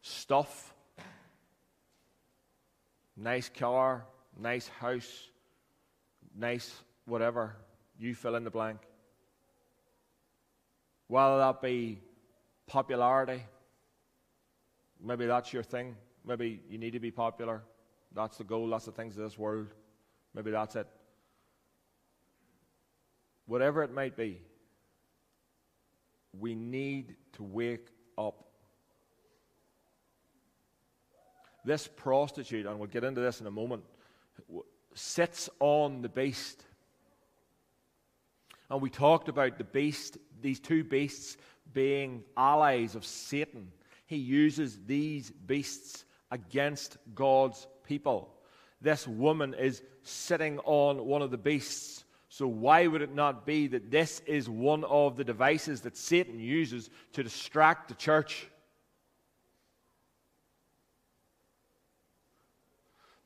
stuff 0.03 0.75
nice 3.16 3.49
car, 3.49 4.05
nice 4.38 4.68
house, 4.68 5.29
nice 6.35 6.75
whatever, 7.05 7.57
you 7.99 8.14
fill 8.14 8.35
in 8.35 8.44
the 8.44 8.51
blank. 8.51 8.79
Whether 11.09 11.38
that 11.38 11.61
be 11.61 12.01
popularity, 12.66 13.42
maybe 15.03 15.27
that's 15.27 15.53
your 15.53 15.62
thing. 15.62 15.96
Maybe 16.25 16.61
you 16.68 16.79
need 16.79 16.92
to 16.92 17.01
be 17.01 17.11
popular. 17.11 17.62
That's 18.14 18.38
the 18.38 18.44
goal, 18.44 18.68
that's 18.70 18.87
the 18.87 18.92
things 18.92 19.16
of 19.16 19.25
this 19.25 19.38
world. 19.38 19.68
Maybe 20.35 20.51
that's 20.51 20.77
it. 20.77 20.87
Whatever 23.46 23.83
it 23.83 23.92
might 23.92 24.16
be, 24.16 24.40
we 26.38 26.55
need 26.55 27.16
to 27.33 27.42
wake 27.42 27.88
up 28.16 28.44
this 31.64 31.88
prostitute, 31.88 32.66
and 32.66 32.79
we'll 32.79 32.88
get 32.88 33.05
into 33.05 33.20
this 33.20 33.40
in 33.40 33.46
a 33.46 33.51
moment, 33.51 33.85
sits 34.94 35.51
on 35.59 36.03
the 36.03 36.09
beast. 36.09 36.64
And 38.70 38.81
we 38.81 38.88
talked 38.88 39.29
about 39.29 39.59
the 39.59 39.64
beast, 39.64 40.16
these 40.40 40.61
two 40.61 40.85
beasts 40.85 41.37
being 41.73 42.23
allies 42.37 42.94
of 42.94 43.05
Satan. 43.05 43.73
He 44.07 44.16
uses 44.16 44.79
these 44.87 45.31
beasts 45.31 46.05
against 46.31 46.96
God's 47.14 47.66
people. 47.90 48.33
This 48.81 49.05
woman 49.05 49.53
is 49.53 49.83
sitting 50.05 50.61
on 50.61 51.05
one 51.05 51.22
of 51.22 51.33
the 51.33 51.37
beasts. 51.37 52.05
So, 52.29 52.46
why 52.46 52.87
would 52.87 53.03
it 53.03 53.12
not 53.12 53.44
be 53.44 53.66
that 53.66 53.90
this 53.90 54.22
is 54.26 54.48
one 54.48 54.85
of 54.85 55.16
the 55.16 55.24
devices 55.24 55.81
that 55.81 55.96
Satan 55.96 56.38
uses 56.38 56.88
to 57.14 57.24
distract 57.24 57.88
the 57.88 57.94
church? 57.94 58.46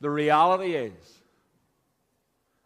The 0.01 0.09
reality 0.09 0.75
is, 0.75 1.23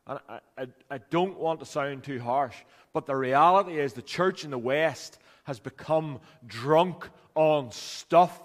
and 0.07 0.21
I, 0.29 0.39
I, 0.57 0.67
I, 0.89 0.99
don't 1.11 1.37
want 1.37 1.59
to 1.61 1.67
sound 1.67 2.05
too 2.05 2.21
harsh, 2.21 2.57
but 2.93 3.07
the 3.07 3.17
reality 3.17 3.79
is 3.79 3.93
the 3.93 4.03
church 4.03 4.45
in 4.45 4.53
the 4.53 4.59
West 4.59 5.19
has 5.45 5.59
become 5.59 6.21
drunk 6.47 7.09
on 7.35 7.73
stuff. 7.73 8.41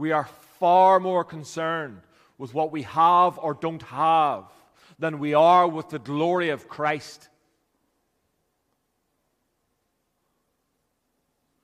We 0.00 0.12
are 0.12 0.24
far 0.58 0.98
more 0.98 1.24
concerned 1.24 2.00
with 2.38 2.54
what 2.54 2.72
we 2.72 2.84
have 2.84 3.38
or 3.38 3.52
don't 3.52 3.82
have 3.82 4.44
than 4.98 5.18
we 5.18 5.34
are 5.34 5.68
with 5.68 5.90
the 5.90 5.98
glory 5.98 6.48
of 6.48 6.70
Christ. 6.70 7.28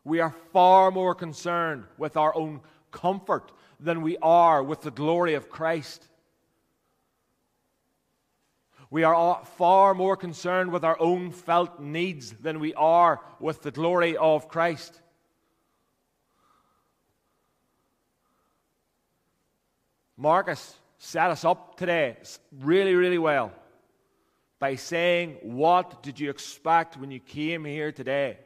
We 0.05 0.21
are 0.21 0.35
far 0.53 0.91
more 0.91 1.15
concerned 1.15 1.85
with 1.97 2.19
our 2.19 2.37
own 2.37 2.61
comfort 2.91 3.53
than 3.81 4.03
we 4.03 4.19
are 4.19 4.63
with 4.63 4.83
the 4.83 4.91
glory 4.91 5.33
of 5.33 5.49
Christ. 5.49 6.07
We 8.91 9.03
are 9.05 9.43
far 9.57 9.95
more 9.95 10.15
concerned 10.19 10.73
with 10.73 10.85
our 10.85 11.01
own 11.01 11.31
felt 11.31 11.81
needs 11.81 12.33
than 12.33 12.61
we 12.61 12.75
are 12.75 13.19
with 13.41 13.63
the 13.63 13.71
glory 13.71 14.15
of 14.15 14.47
Christ. 14.47 15.01
Marcus 20.17 20.77
set 20.99 21.31
us 21.31 21.45
up 21.45 21.77
today 21.77 22.17
really, 22.61 22.95
really 22.95 23.19
well 23.19 23.53
by 24.59 24.77
saying, 24.77 25.37
What 25.43 26.03
did 26.03 26.19
you 26.19 26.31
expect 26.31 26.97
when 26.97 27.11
you 27.11 27.21
came 27.21 27.65
here 27.65 27.93
today? 27.93 28.39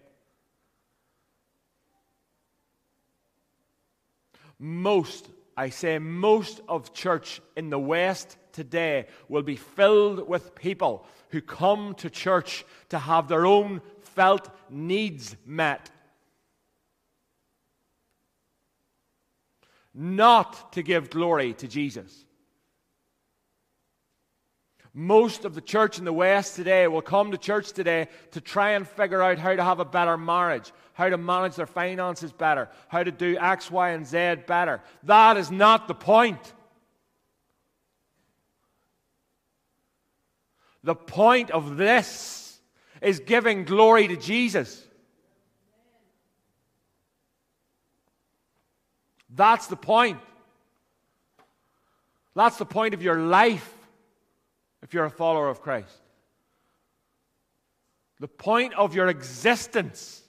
Most, 4.59 5.28
I 5.56 5.70
say, 5.70 5.98
most 5.98 6.61
of 6.68 6.92
church 6.92 7.40
in 7.56 7.70
the 7.70 7.78
West 7.78 8.37
today 8.52 9.06
will 9.28 9.42
be 9.42 9.56
filled 9.56 10.28
with 10.28 10.54
people 10.54 11.06
who 11.30 11.40
come 11.40 11.94
to 11.94 12.11
church 12.11 12.64
to 12.90 12.98
have 12.98 13.28
their 13.28 13.46
own 13.46 13.80
felt 14.02 14.50
needs 14.68 15.37
met 15.46 15.88
Not 20.02 20.72
to 20.72 20.82
give 20.82 21.10
glory 21.10 21.52
to 21.52 21.68
Jesus. 21.68 22.24
Most 24.94 25.44
of 25.44 25.54
the 25.54 25.60
church 25.60 25.98
in 25.98 26.06
the 26.06 26.12
West 26.12 26.56
today 26.56 26.88
will 26.88 27.02
come 27.02 27.32
to 27.32 27.36
church 27.36 27.72
today 27.72 28.08
to 28.30 28.40
try 28.40 28.70
and 28.70 28.88
figure 28.88 29.20
out 29.20 29.38
how 29.38 29.54
to 29.54 29.62
have 29.62 29.78
a 29.78 29.84
better 29.84 30.16
marriage, 30.16 30.72
how 30.94 31.10
to 31.10 31.18
manage 31.18 31.56
their 31.56 31.66
finances 31.66 32.32
better, 32.32 32.70
how 32.88 33.02
to 33.02 33.10
do 33.10 33.36
X, 33.38 33.70
Y, 33.70 33.90
and 33.90 34.06
Z 34.06 34.36
better. 34.46 34.80
That 35.02 35.36
is 35.36 35.50
not 35.50 35.86
the 35.86 35.94
point. 35.94 36.54
The 40.82 40.94
point 40.94 41.50
of 41.50 41.76
this 41.76 42.58
is 43.02 43.20
giving 43.20 43.64
glory 43.64 44.08
to 44.08 44.16
Jesus. 44.16 44.82
That's 49.34 49.66
the 49.68 49.76
point. 49.76 50.18
That's 52.34 52.56
the 52.56 52.66
point 52.66 52.94
of 52.94 53.02
your 53.02 53.18
life 53.18 53.76
if 54.82 54.94
you're 54.94 55.04
a 55.04 55.10
follower 55.10 55.48
of 55.48 55.62
Christ. 55.62 55.94
The 58.18 58.28
point 58.28 58.74
of 58.74 58.94
your 58.94 59.08
existence 59.08 60.22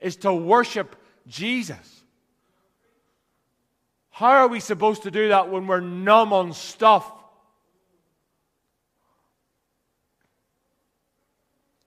is 0.00 0.16
to 0.16 0.32
worship 0.32 0.96
Jesus. 1.26 2.02
How 4.10 4.32
are 4.32 4.48
we 4.48 4.60
supposed 4.60 5.04
to 5.04 5.10
do 5.10 5.28
that 5.28 5.50
when 5.50 5.66
we're 5.66 5.80
numb 5.80 6.32
on 6.32 6.52
stuff? 6.52 7.10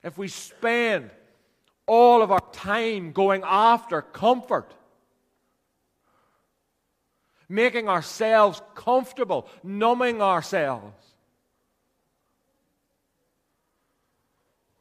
If 0.04 0.18
we 0.18 0.28
spend 0.28 1.10
all 1.86 2.22
of 2.22 2.32
our 2.32 2.42
time 2.52 3.12
going 3.12 3.42
after 3.46 4.02
comfort, 4.02 4.72
making 7.50 7.90
ourselves 7.90 8.62
comfortable, 8.76 9.48
numbing 9.64 10.22
ourselves, 10.22 11.14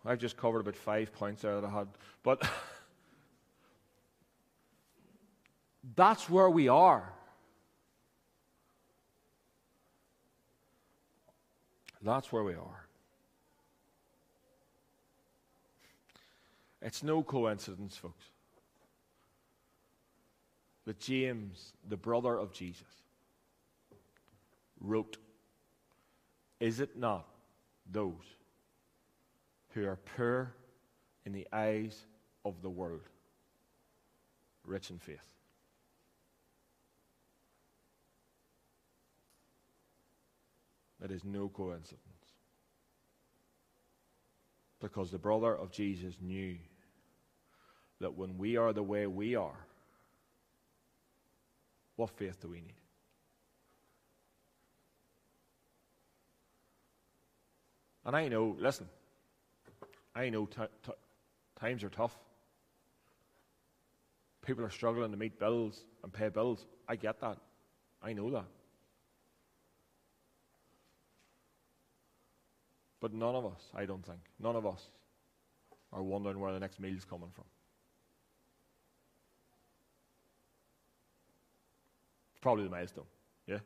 I've 0.05 0.19
just 0.19 0.37
covered 0.37 0.61
about 0.61 0.77
five 0.77 1.13
points 1.13 1.43
there 1.43 1.61
that 1.61 1.67
I 1.67 1.71
had. 1.71 1.89
But 2.23 2.43
that's 5.97 6.29
where 6.29 6.51
we 6.51 6.69
are. 6.69 7.13
That's 12.03 12.33
where 12.33 12.43
we 12.43 12.55
are. 12.55 12.87
It's 16.81 17.05
no 17.05 17.23
coincidence, 17.23 17.97
folks, 17.97 18.25
that 20.85 20.99
James, 20.99 21.73
the 21.89 21.97
brother 21.97 22.37
of 22.37 22.53
Jesus, 22.53 23.03
wrote, 24.81 25.17
Is 26.61 26.81
it 26.81 26.99
not 26.99 27.27
those 27.91 28.37
who 29.75 29.87
are 29.87 29.99
poor 30.17 30.55
in 31.25 31.33
the 31.33 31.47
eyes 31.53 32.07
of 32.45 32.61
the 32.63 32.71
world, 32.71 33.09
rich 34.65 34.91
in 34.91 34.99
faith. 34.99 35.29
That 41.01 41.11
is 41.11 41.25
no 41.25 41.49
coincidence. 41.49 41.99
Because 44.81 45.11
the 45.11 45.19
brother 45.19 45.55
of 45.57 45.71
Jesus 45.71 46.15
knew 46.21 46.57
that 48.01 48.17
when 48.17 48.37
we 48.37 48.57
are 48.57 48.73
the 48.73 48.83
way 48.83 49.07
we 49.07 49.37
are, 49.37 49.67
what 51.97 52.11
faith 52.11 52.41
do 52.41 52.49
we 52.49 52.61
need? 52.61 52.75
And 58.05 58.17
I 58.17 58.29
know, 58.29 58.57
listen, 58.59 58.89
I 60.15 60.29
know 60.29 60.47
t- 60.47 60.61
t- 60.85 60.93
times 61.61 61.85
are 61.85 61.89
tough. 61.89 62.17
People 64.45 64.65
are 64.65 64.71
struggling 64.71 65.13
to 65.13 65.17
meet 65.17 65.39
bills 65.39 65.85
and 66.03 66.13
pay 66.13 66.29
bills. 66.29 66.67
I 66.89 66.97
get 66.97 67.21
that. 67.21 67.39
I 68.03 68.13
know 68.13 68.31
that. 68.31 68.47
But 73.01 73.15
none 73.15 73.35
of 73.35 73.47
us, 73.47 73.61
I 73.75 73.85
don't 73.85 74.05
think, 74.05 74.21
none 74.41 74.57
of 74.57 74.67
us 74.67 74.81
are 75.93 76.03
wondering 76.03 76.41
where 76.41 76.53
the 76.53 76.61
next 76.61 76.81
meal's 76.81 77.05
coming 77.05 77.31
from. 77.33 77.45
Probably 82.43 82.65
the 82.65 82.71
milestone, 82.71 83.07
yeah? 83.47 83.59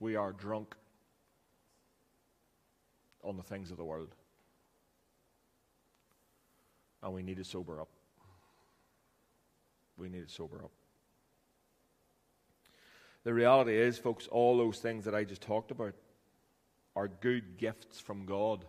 we 0.00 0.16
are 0.16 0.32
drunk 0.32 0.74
on 3.22 3.36
the 3.36 3.42
things 3.42 3.70
of 3.70 3.76
the 3.76 3.84
world. 3.84 4.14
And 7.02 7.12
we 7.12 7.22
need 7.22 7.36
to 7.36 7.44
sober 7.44 7.80
up. 7.80 7.88
We 9.96 10.08
need 10.08 10.26
to 10.26 10.32
sober 10.32 10.62
up. 10.62 10.70
The 13.24 13.34
reality 13.34 13.76
is, 13.76 13.98
folks, 13.98 14.26
all 14.28 14.56
those 14.56 14.78
things 14.78 15.04
that 15.04 15.14
I 15.14 15.24
just 15.24 15.42
talked 15.42 15.70
about 15.70 15.94
are 16.94 17.08
good 17.08 17.58
gifts 17.58 18.00
from 18.00 18.24
God. 18.24 18.64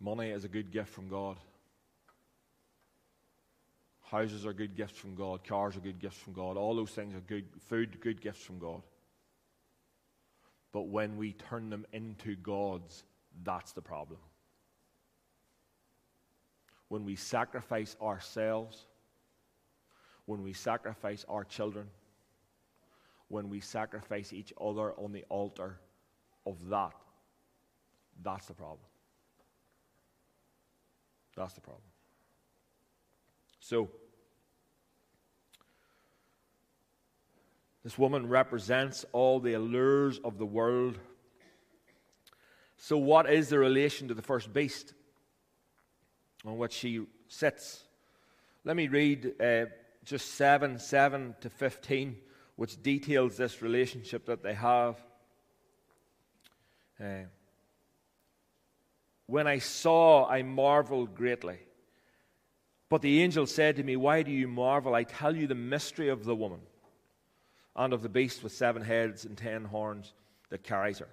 Money 0.00 0.30
is 0.30 0.44
a 0.44 0.48
good 0.48 0.70
gift 0.70 0.90
from 0.90 1.08
God. 1.08 1.36
Houses 4.10 4.46
are 4.46 4.52
good 4.52 4.74
gifts 4.74 4.98
from 4.98 5.14
God. 5.14 5.44
Cars 5.44 5.76
are 5.76 5.80
good 5.80 5.98
gifts 5.98 6.16
from 6.16 6.32
God. 6.32 6.56
All 6.56 6.74
those 6.74 6.90
things 6.90 7.14
are 7.14 7.20
good. 7.20 7.44
Food, 7.68 8.00
good 8.00 8.20
gifts 8.20 8.42
from 8.42 8.58
God. 8.58 8.82
But 10.72 10.88
when 10.88 11.16
we 11.16 11.32
turn 11.32 11.68
them 11.68 11.84
into 11.92 12.36
gods, 12.36 13.04
that's 13.42 13.72
the 13.72 13.82
problem. 13.82 14.20
When 16.88 17.04
we 17.04 17.16
sacrifice 17.16 17.96
ourselves, 18.00 18.86
when 20.24 20.42
we 20.42 20.52
sacrifice 20.52 21.24
our 21.28 21.44
children, 21.44 21.86
when 23.28 23.50
we 23.50 23.60
sacrifice 23.60 24.32
each 24.32 24.54
other 24.60 24.92
on 24.92 25.12
the 25.12 25.24
altar 25.28 25.78
of 26.46 26.68
that, 26.68 26.94
that's 28.22 28.46
the 28.46 28.54
problem. 28.54 28.80
That's 31.38 31.54
the 31.54 31.60
problem. 31.60 31.84
So, 33.60 33.88
this 37.84 37.96
woman 37.96 38.28
represents 38.28 39.04
all 39.12 39.38
the 39.38 39.52
allures 39.52 40.18
of 40.24 40.36
the 40.36 40.44
world. 40.44 40.98
So, 42.76 42.98
what 42.98 43.30
is 43.30 43.50
the 43.50 43.58
relation 43.60 44.08
to 44.08 44.14
the 44.14 44.22
first 44.22 44.52
beast 44.52 44.94
on 46.44 46.58
which 46.58 46.72
she 46.72 47.06
sits? 47.28 47.84
Let 48.64 48.74
me 48.74 48.88
read 48.88 49.40
uh, 49.40 49.66
just 50.04 50.34
7 50.34 50.76
7 50.80 51.36
to 51.40 51.48
15, 51.48 52.16
which 52.56 52.82
details 52.82 53.36
this 53.36 53.62
relationship 53.62 54.26
that 54.26 54.42
they 54.42 54.54
have. 54.54 54.96
Uh, 57.00 57.26
when 59.28 59.46
I 59.46 59.58
saw, 59.58 60.26
I 60.26 60.42
marveled 60.42 61.14
greatly. 61.14 61.58
But 62.88 63.02
the 63.02 63.22
angel 63.22 63.46
said 63.46 63.76
to 63.76 63.84
me, 63.84 63.94
Why 63.94 64.22
do 64.22 64.32
you 64.32 64.48
marvel? 64.48 64.94
I 64.94 65.04
tell 65.04 65.36
you 65.36 65.46
the 65.46 65.54
mystery 65.54 66.08
of 66.08 66.24
the 66.24 66.34
woman 66.34 66.60
and 67.76 67.92
of 67.92 68.02
the 68.02 68.08
beast 68.08 68.42
with 68.42 68.52
seven 68.52 68.82
heads 68.82 69.26
and 69.26 69.36
ten 69.36 69.66
horns 69.66 70.14
that 70.48 70.64
carries 70.64 70.98
her. 70.98 71.08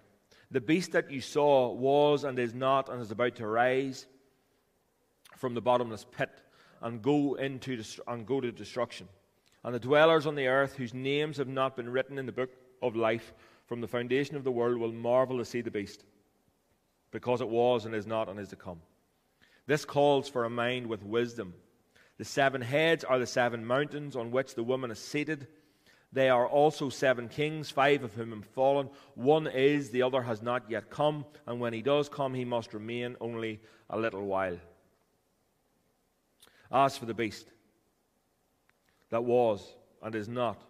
The 0.50 0.62
beast 0.62 0.94
that 0.94 1.12
you 1.12 1.20
saw 1.20 1.74
was 1.74 2.24
and 2.24 2.40
is 2.40 2.54
not 2.54 2.88
and 2.88 3.02
is 3.02 3.12
about 3.12 3.36
to 3.36 3.48
rise 3.48 4.08
from 5.36 5.54
the 5.54 5.62
bottomless 5.62 6.06
pit 6.10 6.32
and 6.82 7.02
go 7.02 7.36
into 7.36 7.84
and 8.08 8.26
go 8.26 8.40
to 8.40 8.52
destruction. 8.52 9.10
And 9.66 9.76
the 9.76 9.80
dwellers 9.80 10.26
on 10.26 10.36
the 10.36 10.48
earth 10.48 10.76
whose 10.76 10.94
names 10.94 11.36
have 11.36 11.50
not 11.50 11.76
been 11.76 11.90
written 11.90 12.18
in 12.18 12.26
the 12.26 12.32
book 12.32 12.52
of 12.82 12.96
life 12.96 13.34
from 13.66 13.82
the 13.82 13.88
foundation 13.90 14.38
of 14.38 14.46
the 14.46 14.52
world 14.52 14.78
will 14.78 14.94
marvel 14.94 15.40
to 15.40 15.46
see 15.46 15.60
the 15.60 15.72
beast, 15.72 16.06
because 17.16 17.40
it 17.40 17.48
was 17.48 17.86
and 17.86 17.96
is 17.96 18.06
not 18.06 18.28
and 18.28 18.38
is 18.42 18.50
to 18.50 18.58
come. 18.58 18.82
This 19.68 19.86
calls 19.86 20.28
for 20.28 20.44
a 20.44 20.50
mind 20.50 20.88
with 20.88 21.02
wisdom. 21.02 21.54
The 22.18 22.26
seven 22.26 22.60
heads 22.60 23.06
are 23.06 23.18
the 23.18 23.26
seven 23.26 23.66
mountains 23.66 24.18
on 24.18 24.32
which 24.32 24.54
the 24.54 24.66
woman 24.66 24.92
is 24.92 25.00
seated. 25.00 25.48
They 26.12 26.28
are 26.28 26.46
also 26.46 26.90
seven 26.90 27.30
kings, 27.30 27.72
five 27.72 28.04
of 28.04 28.14
whom 28.16 28.32
have 28.32 28.44
fallen. 28.48 28.90
One 29.14 29.48
is, 29.48 29.92
the 29.92 30.02
other 30.02 30.22
has 30.24 30.42
not 30.42 30.70
yet 30.70 30.90
come, 30.90 31.24
and 31.48 31.62
when 31.62 31.72
he 31.72 31.82
does 31.82 32.10
come, 32.10 32.34
he 32.34 32.44
must 32.44 32.74
remain 32.74 33.16
only 33.22 33.62
a 33.90 33.98
little 33.98 34.26
while. 34.26 34.58
As 36.70 36.98
for 36.98 37.06
the 37.06 37.14
beast 37.14 37.48
that 39.10 39.24
was 39.24 39.66
and 40.04 40.14
is 40.16 40.28
not, 40.28 40.62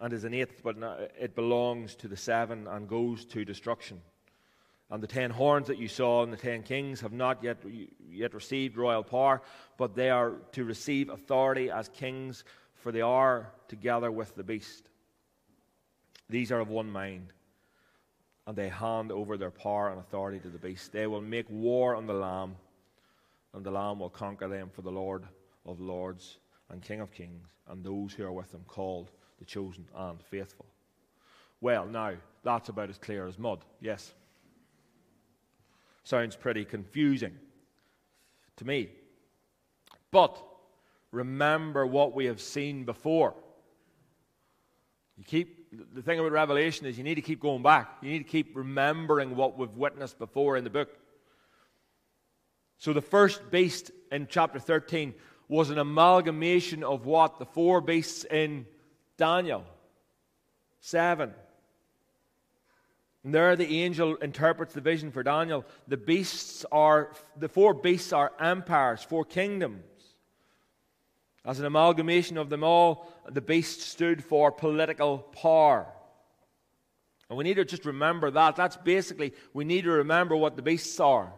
and 0.00 0.14
is 0.14 0.24
an 0.24 0.32
eighth, 0.32 0.62
but 0.64 0.78
it 1.20 1.34
belongs 1.34 1.96
to 1.96 2.08
the 2.08 2.16
seven 2.16 2.66
and 2.66 2.88
goes 2.88 3.26
to 3.26 3.44
destruction. 3.44 4.00
And 4.90 5.02
the 5.02 5.08
ten 5.08 5.30
horns 5.30 5.66
that 5.66 5.78
you 5.78 5.88
saw 5.88 6.22
and 6.22 6.32
the 6.32 6.36
ten 6.36 6.62
kings 6.62 7.00
have 7.00 7.12
not 7.12 7.42
yet, 7.42 7.58
yet 8.08 8.34
received 8.34 8.76
royal 8.76 9.02
power, 9.02 9.42
but 9.76 9.96
they 9.96 10.10
are 10.10 10.34
to 10.52 10.64
receive 10.64 11.08
authority 11.08 11.70
as 11.70 11.88
kings, 11.88 12.44
for 12.74 12.92
they 12.92 13.00
are 13.00 13.50
together 13.66 14.12
with 14.12 14.34
the 14.36 14.44
beast. 14.44 14.88
These 16.28 16.52
are 16.52 16.60
of 16.60 16.68
one 16.68 16.90
mind, 16.90 17.32
and 18.46 18.56
they 18.56 18.68
hand 18.68 19.10
over 19.10 19.36
their 19.36 19.50
power 19.50 19.90
and 19.90 19.98
authority 19.98 20.38
to 20.40 20.48
the 20.48 20.58
beast. 20.58 20.92
They 20.92 21.08
will 21.08 21.20
make 21.20 21.50
war 21.50 21.96
on 21.96 22.06
the 22.06 22.14
Lamb, 22.14 22.54
and 23.54 23.64
the 23.64 23.72
Lamb 23.72 23.98
will 23.98 24.10
conquer 24.10 24.46
them 24.46 24.70
for 24.72 24.82
the 24.82 24.90
Lord 24.90 25.24
of 25.64 25.80
lords 25.80 26.38
and 26.70 26.80
King 26.80 27.00
of 27.00 27.12
kings, 27.12 27.48
and 27.68 27.82
those 27.82 28.12
who 28.12 28.24
are 28.24 28.32
with 28.32 28.52
him, 28.52 28.62
called 28.68 29.10
the 29.40 29.44
chosen 29.44 29.86
and 29.96 30.22
faithful. 30.22 30.66
Well, 31.60 31.86
now, 31.86 32.14
that's 32.44 32.68
about 32.68 32.90
as 32.90 32.98
clear 32.98 33.26
as 33.26 33.38
mud, 33.38 33.64
yes. 33.80 34.14
Sounds 36.06 36.36
pretty 36.36 36.64
confusing 36.64 37.34
to 38.58 38.64
me. 38.64 38.90
But 40.12 40.40
remember 41.10 41.84
what 41.84 42.14
we 42.14 42.26
have 42.26 42.40
seen 42.40 42.84
before. 42.84 43.34
You 45.18 45.24
keep 45.24 45.68
the 45.92 46.02
thing 46.02 46.20
about 46.20 46.30
Revelation 46.30 46.86
is 46.86 46.96
you 46.96 47.02
need 47.02 47.16
to 47.16 47.22
keep 47.22 47.40
going 47.40 47.64
back. 47.64 47.96
You 48.02 48.10
need 48.12 48.18
to 48.18 48.30
keep 48.30 48.54
remembering 48.54 49.34
what 49.34 49.58
we've 49.58 49.68
witnessed 49.76 50.16
before 50.20 50.56
in 50.56 50.62
the 50.62 50.70
book. 50.70 50.96
So 52.78 52.92
the 52.92 53.02
first 53.02 53.50
beast 53.50 53.90
in 54.12 54.28
chapter 54.30 54.60
13 54.60 55.12
was 55.48 55.70
an 55.70 55.78
amalgamation 55.78 56.84
of 56.84 57.04
what? 57.04 57.40
The 57.40 57.46
four 57.46 57.80
beasts 57.80 58.22
in 58.22 58.66
Daniel. 59.16 59.64
Seven. 60.78 61.34
And 63.26 63.34
there 63.34 63.56
the 63.56 63.82
angel 63.82 64.14
interprets 64.14 64.72
the 64.72 64.80
vision 64.80 65.10
for 65.10 65.24
Daniel. 65.24 65.64
The 65.88 65.96
beasts 65.96 66.64
are, 66.70 67.10
the 67.36 67.48
four 67.48 67.74
beasts 67.74 68.12
are 68.12 68.30
empires, 68.38 69.02
four 69.02 69.24
kingdoms. 69.24 69.82
As 71.44 71.58
an 71.58 71.66
amalgamation 71.66 72.38
of 72.38 72.50
them 72.50 72.62
all, 72.62 73.12
the 73.28 73.40
beast 73.40 73.80
stood 73.80 74.22
for 74.22 74.52
political 74.52 75.18
power. 75.18 75.88
And 77.28 77.36
we 77.36 77.42
need 77.42 77.54
to 77.54 77.64
just 77.64 77.84
remember 77.84 78.30
that. 78.30 78.54
That's 78.54 78.76
basically, 78.76 79.34
we 79.52 79.64
need 79.64 79.82
to 79.82 79.90
remember 79.90 80.36
what 80.36 80.54
the 80.54 80.62
beasts 80.62 81.00
are. 81.00 81.32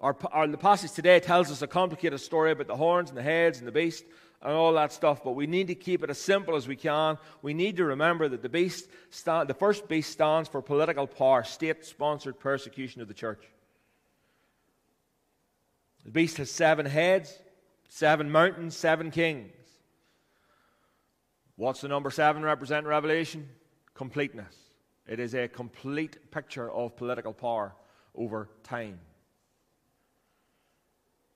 Our, 0.00 0.16
our, 0.32 0.46
the 0.46 0.56
passage 0.56 0.92
today 0.92 1.20
tells 1.20 1.50
us 1.50 1.60
a 1.60 1.66
complicated 1.66 2.20
story 2.20 2.52
about 2.52 2.68
the 2.68 2.76
horns 2.76 3.10
and 3.10 3.18
the 3.18 3.22
heads 3.22 3.58
and 3.58 3.68
the 3.68 3.72
beast 3.72 4.04
and 4.40 4.54
all 4.54 4.72
that 4.72 4.92
stuff, 4.92 5.22
but 5.22 5.32
we 5.32 5.46
need 5.46 5.66
to 5.66 5.74
keep 5.74 6.02
it 6.02 6.08
as 6.08 6.18
simple 6.18 6.56
as 6.56 6.66
we 6.66 6.76
can. 6.76 7.18
We 7.42 7.52
need 7.52 7.76
to 7.76 7.84
remember 7.84 8.26
that 8.28 8.40
the 8.40 8.48
beast, 8.48 8.88
stand, 9.10 9.48
the 9.48 9.54
first 9.54 9.88
beast 9.88 10.10
stands 10.10 10.48
for 10.48 10.62
political 10.62 11.06
power, 11.06 11.44
state-sponsored 11.44 12.40
persecution 12.40 13.02
of 13.02 13.08
the 13.08 13.14
church. 13.14 13.44
The 16.06 16.10
beast 16.10 16.38
has 16.38 16.50
seven 16.50 16.86
heads, 16.86 17.38
seven 17.90 18.30
mountains, 18.30 18.74
seven 18.74 19.10
kings. 19.10 19.52
What's 21.56 21.82
the 21.82 21.88
number 21.88 22.10
seven 22.10 22.42
represent 22.42 22.84
in 22.84 22.88
Revelation? 22.88 23.50
Completeness. 23.92 24.56
It 25.06 25.20
is 25.20 25.34
a 25.34 25.46
complete 25.46 26.30
picture 26.30 26.70
of 26.70 26.96
political 26.96 27.34
power 27.34 27.74
over 28.14 28.48
time. 28.62 28.98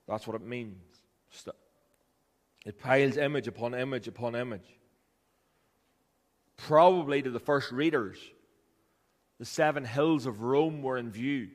That's 0.06 0.26
what 0.26 0.36
it 0.36 0.46
means. 0.46 0.82
It 2.64 2.78
piles 2.78 3.16
image 3.16 3.46
upon 3.46 3.74
image 3.74 4.08
upon 4.08 4.34
image. 4.34 4.78
Probably 6.56 7.20
to 7.22 7.30
the 7.30 7.40
first 7.40 7.72
readers, 7.72 8.18
the 9.38 9.44
seven 9.44 9.84
hills 9.84 10.26
of 10.26 10.42
Rome 10.42 10.82
were 10.82 10.96
in 10.96 11.10
view. 11.10 11.48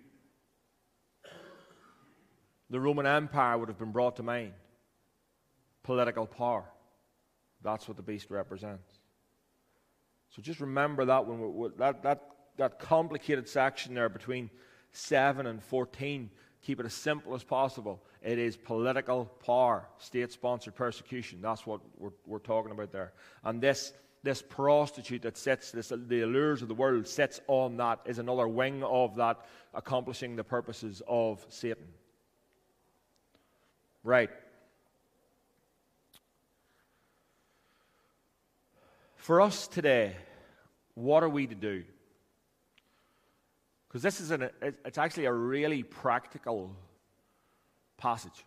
The 2.70 2.80
Roman 2.80 3.06
Empire 3.08 3.58
would 3.58 3.70
have 3.70 3.80
been 3.80 3.92
brought 3.92 4.18
to 4.18 4.24
mind. 4.24 4.54
Political 5.84 6.28
power. 6.28 6.66
That's 7.64 7.88
what 7.88 7.98
the 7.98 8.04
beast 8.04 8.30
represents. 8.30 9.00
So 10.30 10.42
just 10.42 10.60
remember 10.60 11.06
that 11.06 11.26
when 11.26 11.72
that, 11.78 12.04
that, 12.04 12.22
that 12.58 12.80
complicated 12.80 13.48
section 13.48 13.96
there 13.96 14.10
between 14.10 14.52
7 14.92 15.48
and 15.48 15.64
14 15.64 16.30
keep 16.62 16.80
it 16.80 16.86
as 16.86 16.94
simple 16.94 17.36
as 17.36 17.44
possible. 17.44 18.02
It 18.22 18.38
is 18.38 18.58
political 18.58 19.26
power, 19.46 19.88
state 19.98 20.32
sponsored 20.32 20.76
persecution. 20.76 21.40
That's 21.42 21.66
what 21.66 21.82
we're, 21.98 22.12
we're 22.26 22.40
talking 22.40 22.72
about 22.72 22.92
there. 22.92 23.14
And 23.44 23.62
this, 23.62 23.94
this 24.24 24.42
prostitute 24.42 25.22
that 25.22 25.38
sits, 25.38 25.72
this, 25.72 25.92
the 25.96 26.22
allures 26.22 26.62
of 26.62 26.68
the 26.68 26.76
world 26.76 27.08
sits 27.08 27.40
on 27.48 27.78
that, 27.78 28.02
is 28.06 28.20
another 28.20 28.48
wing 28.48 28.84
of 28.84 29.16
that, 29.16 29.46
accomplishing 29.74 30.36
the 30.36 30.44
purposes 30.44 31.02
of 31.08 31.46
Satan. 31.50 31.88
Right. 34.04 34.30
For 39.16 39.42
us 39.42 39.68
today, 39.68 40.16
what 40.96 41.24
are 41.24 41.30
we 41.30 41.48
to 41.48 41.56
do? 41.56 41.84
Because 43.90 44.04
this 44.04 44.22
is 44.22 44.30
an, 44.30 44.50
it's 44.62 45.00
actually 45.00 45.26
a 45.26 45.34
really 45.34 45.82
practical 45.82 46.76
passage. 47.98 48.46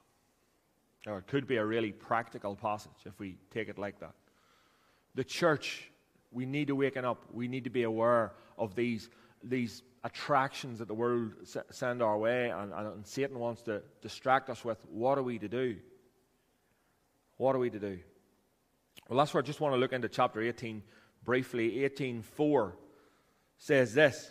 Or 1.04 1.18
it 1.18 1.26
could 1.26 1.48
be 1.48 1.56
a 1.56 1.64
really 1.64 1.90
practical 1.90 2.54
passage 2.54 2.92
if 3.04 3.18
we 3.18 3.36
take 3.50 3.68
it 3.68 3.76
like 3.76 3.98
that. 4.00 4.12
The 5.16 5.24
church, 5.24 5.90
we 6.30 6.46
need 6.46 6.68
to 6.68 6.76
waken 6.76 7.04
up. 7.04 7.24
We 7.32 7.48
need 7.48 7.64
to 7.64 7.70
be 7.70 7.82
aware 7.82 8.34
of 8.56 8.76
these, 8.76 9.10
these 9.42 9.82
attractions 10.04 10.78
that 10.78 10.86
the 10.86 10.94
world 10.94 11.32
send 11.70 12.02
our 12.02 12.16
way 12.16 12.50
and, 12.50 12.72
and 12.72 13.04
Satan 13.04 13.38
wants 13.38 13.62
to 13.62 13.82
distract 14.00 14.48
us 14.48 14.64
with. 14.64 14.78
What 14.88 15.18
are 15.18 15.24
we 15.24 15.40
to 15.40 15.48
do? 15.48 15.76
What 17.36 17.56
are 17.56 17.58
we 17.58 17.70
to 17.70 17.80
do? 17.80 17.98
Well, 19.08 19.18
that's 19.18 19.34
where 19.34 19.42
I 19.42 19.46
just 19.46 19.60
want 19.60 19.74
to 19.74 19.78
look 19.78 19.92
into 19.92 20.08
chapter 20.08 20.40
18 20.40 20.84
briefly. 21.24 21.78
18.4 21.78 22.72
says 23.58 23.92
this. 23.92 24.30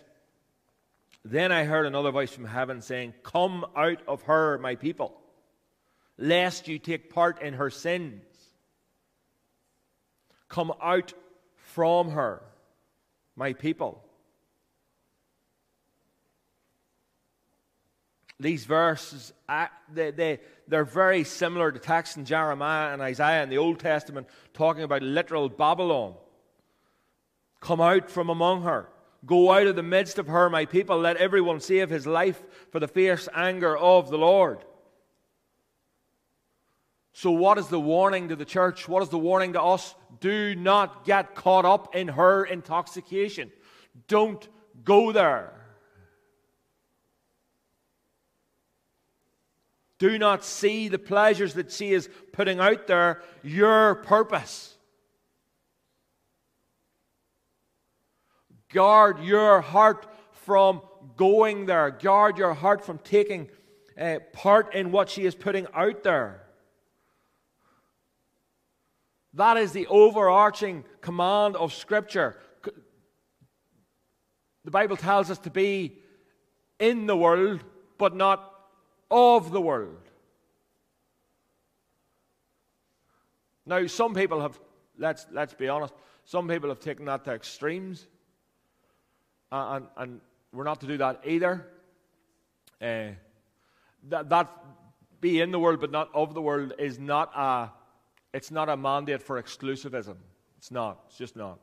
Then 1.23 1.51
I 1.51 1.65
heard 1.65 1.85
another 1.85 2.11
voice 2.11 2.31
from 2.31 2.45
heaven 2.45 2.81
saying, 2.81 3.13
Come 3.23 3.65
out 3.75 4.01
of 4.07 4.23
her, 4.23 4.57
my 4.57 4.75
people, 4.75 5.19
lest 6.17 6.67
you 6.67 6.79
take 6.79 7.13
part 7.13 7.41
in 7.41 7.53
her 7.53 7.69
sins. 7.69 8.23
Come 10.49 10.73
out 10.81 11.13
from 11.55 12.09
her, 12.11 12.41
my 13.35 13.53
people. 13.53 14.03
These 18.39 18.65
verses, 18.65 19.31
they, 19.93 20.09
they, 20.09 20.39
they're 20.67 20.83
very 20.83 21.23
similar 21.23 21.71
to 21.71 21.77
texts 21.77 22.17
in 22.17 22.25
Jeremiah 22.25 22.91
and 22.91 23.01
Isaiah 23.01 23.43
in 23.43 23.49
the 23.49 23.59
Old 23.59 23.79
Testament, 23.79 24.27
talking 24.55 24.81
about 24.81 25.03
literal 25.03 25.47
Babylon. 25.47 26.15
Come 27.59 27.79
out 27.79 28.09
from 28.09 28.31
among 28.31 28.63
her. 28.63 28.89
Go 29.25 29.51
out 29.51 29.67
of 29.67 29.75
the 29.75 29.83
midst 29.83 30.17
of 30.17 30.27
her, 30.27 30.49
my 30.49 30.65
people. 30.65 30.99
Let 30.99 31.17
everyone 31.17 31.59
save 31.59 31.89
his 31.89 32.07
life 32.07 32.41
for 32.71 32.79
the 32.79 32.87
fierce 32.87 33.29
anger 33.35 33.77
of 33.77 34.09
the 34.09 34.17
Lord. 34.17 34.65
So, 37.13 37.31
what 37.31 37.57
is 37.57 37.67
the 37.67 37.79
warning 37.79 38.29
to 38.29 38.35
the 38.35 38.45
church? 38.45 38.87
What 38.87 39.03
is 39.03 39.09
the 39.09 39.19
warning 39.19 39.53
to 39.53 39.61
us? 39.61 39.95
Do 40.21 40.55
not 40.55 41.05
get 41.05 41.35
caught 41.35 41.65
up 41.65 41.95
in 41.95 42.07
her 42.07 42.45
intoxication. 42.45 43.51
Don't 44.07 44.47
go 44.83 45.11
there. 45.11 45.53
Do 49.99 50.17
not 50.17 50.43
see 50.43 50.87
the 50.87 50.97
pleasures 50.97 51.53
that 51.53 51.71
she 51.71 51.93
is 51.93 52.09
putting 52.31 52.59
out 52.59 52.87
there, 52.87 53.21
your 53.43 53.95
purpose. 53.95 54.70
Guard 58.73 59.19
your 59.19 59.61
heart 59.61 60.07
from 60.31 60.81
going 61.17 61.65
there. 61.65 61.91
Guard 61.91 62.37
your 62.37 62.53
heart 62.53 62.85
from 62.85 62.97
taking 62.99 63.49
uh, 63.99 64.19
part 64.33 64.73
in 64.73 64.91
what 64.91 65.09
she 65.09 65.25
is 65.25 65.35
putting 65.35 65.67
out 65.73 66.03
there. 66.03 66.43
That 69.33 69.57
is 69.57 69.71
the 69.71 69.87
overarching 69.87 70.83
command 70.99 71.55
of 71.55 71.73
Scripture. 71.73 72.37
The 74.63 74.71
Bible 74.71 74.97
tells 74.97 75.31
us 75.31 75.39
to 75.39 75.49
be 75.49 75.97
in 76.79 77.07
the 77.07 77.15
world, 77.15 77.63
but 77.97 78.15
not 78.15 78.53
of 79.09 79.51
the 79.51 79.61
world. 79.61 79.97
Now, 83.65 83.87
some 83.87 84.13
people 84.13 84.41
have 84.41 84.59
let's, 84.97 85.25
let's 85.31 85.53
be 85.53 85.67
honest. 85.67 85.93
Some 86.25 86.47
people 86.47 86.69
have 86.69 86.79
taken 86.79 87.05
that 87.05 87.25
to 87.25 87.31
extremes, 87.31 88.07
and, 89.51 89.87
and 89.97 90.21
we're 90.53 90.63
not 90.63 90.81
to 90.81 90.87
do 90.87 90.97
that 90.97 91.21
either. 91.25 91.67
Uh, 92.81 93.09
that, 94.09 94.29
that 94.29 94.49
be 95.19 95.39
in 95.39 95.51
the 95.51 95.59
world 95.59 95.79
but 95.79 95.91
not 95.91 96.09
of 96.13 96.33
the 96.33 96.41
world 96.41 96.73
is 96.79 96.97
not 96.97 97.31
a, 97.35 97.69
it's 98.33 98.51
not 98.51 98.69
a 98.69 98.77
mandate 98.77 99.21
for 99.21 99.41
exclusivism. 99.41 100.15
It's 100.57 100.71
not. 100.71 100.99
It's 101.07 101.17
just 101.17 101.35
not. 101.35 101.59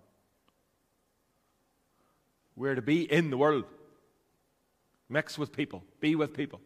We're 2.56 2.74
to 2.74 2.82
be 2.82 3.10
in 3.10 3.30
the 3.30 3.36
world, 3.36 3.64
mix 5.08 5.38
with 5.38 5.52
people, 5.52 5.84
be 6.00 6.16
with 6.16 6.34
people. 6.34 6.60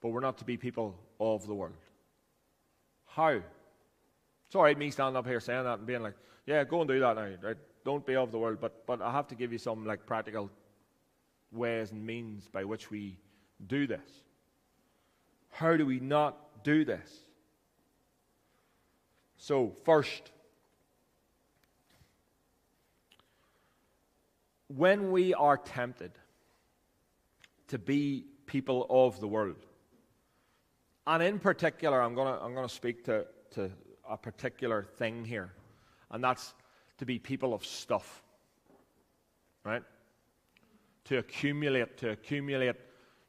But 0.00 0.08
we're 0.08 0.20
not 0.20 0.38
to 0.38 0.44
be 0.44 0.56
people 0.56 0.98
of 1.20 1.46
the 1.46 1.54
world. 1.54 1.76
How? 3.06 3.40
It's 4.46 4.54
all 4.54 4.62
right 4.62 4.76
me 4.76 4.90
standing 4.90 5.16
up 5.16 5.26
here 5.26 5.40
saying 5.40 5.64
that 5.64 5.78
and 5.78 5.86
being 5.86 6.02
like, 6.02 6.14
yeah, 6.46 6.64
go 6.64 6.80
and 6.80 6.88
do 6.88 6.98
that 7.00 7.16
now. 7.16 7.28
Right? 7.42 7.56
Don't 7.84 8.04
be 8.04 8.16
of 8.16 8.32
the 8.32 8.38
world. 8.38 8.58
But, 8.60 8.86
but 8.86 9.02
I 9.02 9.12
have 9.12 9.28
to 9.28 9.34
give 9.34 9.52
you 9.52 9.58
some 9.58 9.84
like 9.86 10.06
practical 10.06 10.50
ways 11.52 11.92
and 11.92 12.04
means 12.04 12.48
by 12.48 12.64
which 12.64 12.90
we 12.90 13.18
do 13.66 13.86
this. 13.86 14.22
How 15.50 15.76
do 15.76 15.86
we 15.86 16.00
not 16.00 16.64
do 16.64 16.84
this? 16.84 17.08
So, 19.36 19.72
first, 19.84 20.30
when 24.68 25.12
we 25.12 25.34
are 25.34 25.56
tempted 25.56 26.12
to 27.68 27.78
be 27.78 28.24
people 28.46 28.86
of 28.88 29.20
the 29.20 29.28
world, 29.28 29.66
and 31.06 31.22
in 31.22 31.38
particular, 31.38 32.02
I'm 32.02 32.14
going 32.14 32.34
to 32.34 32.42
I'm 32.42 32.54
to 32.54 32.68
speak 32.68 33.04
to, 33.04 33.26
to 33.52 33.70
a 34.08 34.16
particular 34.16 34.84
thing 34.96 35.24
here, 35.24 35.52
and 36.10 36.24
that's 36.24 36.54
to 37.04 37.06
be 37.06 37.18
people 37.18 37.52
of 37.52 37.64
stuff, 37.64 38.22
right? 39.62 39.82
To 41.04 41.18
accumulate, 41.18 41.98
to 41.98 42.10
accumulate 42.10 42.76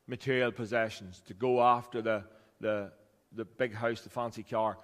material 0.07 0.51
possessions, 0.51 1.21
to 1.27 1.33
go 1.33 1.61
after 1.61 2.01
the, 2.01 2.23
the, 2.61 2.91
the 3.33 3.43
big 3.43 3.73
house, 3.73 4.01
the 4.01 4.09
fancy 4.09 4.43
car. 4.43 4.77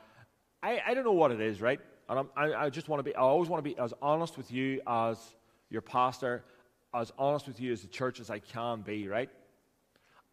I, 0.61 0.81
I 0.85 0.93
don't 0.93 1.05
know 1.05 1.13
what 1.13 1.31
it 1.31 1.39
is, 1.39 1.61
right? 1.61 1.79
And 2.09 2.27
I, 2.35 2.65
I 2.65 2.69
just 2.69 2.89
want 2.89 2.99
to 2.99 3.03
be, 3.03 3.15
I 3.15 3.21
always 3.21 3.47
want 3.47 3.63
to 3.63 3.69
be 3.69 3.77
as 3.79 3.93
honest 4.01 4.37
with 4.37 4.51
you 4.51 4.81
as 4.85 5.17
your 5.69 5.81
pastor, 5.81 6.43
as 6.93 7.13
honest 7.17 7.47
with 7.47 7.61
you 7.61 7.71
as 7.71 7.81
the 7.81 7.87
church 7.87 8.19
as 8.19 8.29
I 8.29 8.39
can 8.39 8.81
be, 8.81 9.07
right? 9.07 9.29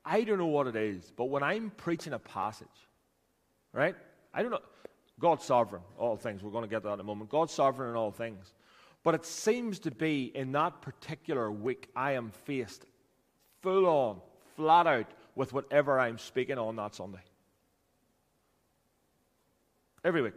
I 0.05 0.25
don't 0.25 0.39
know 0.39 0.47
what 0.47 0.67
it 0.67 0.75
is, 0.75 1.13
but 1.17 1.27
when 1.27 1.45
I'm 1.45 1.71
preaching 1.71 2.13
a 2.13 2.19
passage, 2.19 2.67
right? 3.73 3.95
I 4.35 4.43
don't 4.43 4.51
know. 4.51 4.61
God's 5.19 5.45
sovereign, 5.45 5.83
all 5.99 6.17
things. 6.17 6.43
We're 6.43 6.51
going 6.51 6.65
to 6.65 6.71
get 6.71 6.83
that 6.85 6.95
in 6.95 7.01
a 7.01 7.05
moment. 7.05 7.31
God's 7.31 7.53
sovereign 7.53 7.91
in 7.91 7.97
all 7.97 8.11
things. 8.11 8.53
But 9.03 9.15
it 9.15 9.25
seems 9.25 9.79
to 9.81 9.91
be 9.91 10.33
in 10.35 10.53
that 10.53 10.83
particular 10.83 11.51
week, 11.51 11.89
I 11.97 12.13
am 12.13 12.31
faced 12.31 12.85
full 13.63 13.87
on 13.87 14.21
flat 14.57 14.87
out 14.87 15.07
with 15.35 15.53
whatever 15.53 16.01
I'm 16.01 16.19
speaking 16.19 16.59
on 16.59 16.77
that 16.77 16.95
Sunday. 16.95 17.21
Every 20.05 20.23
week. 20.23 20.35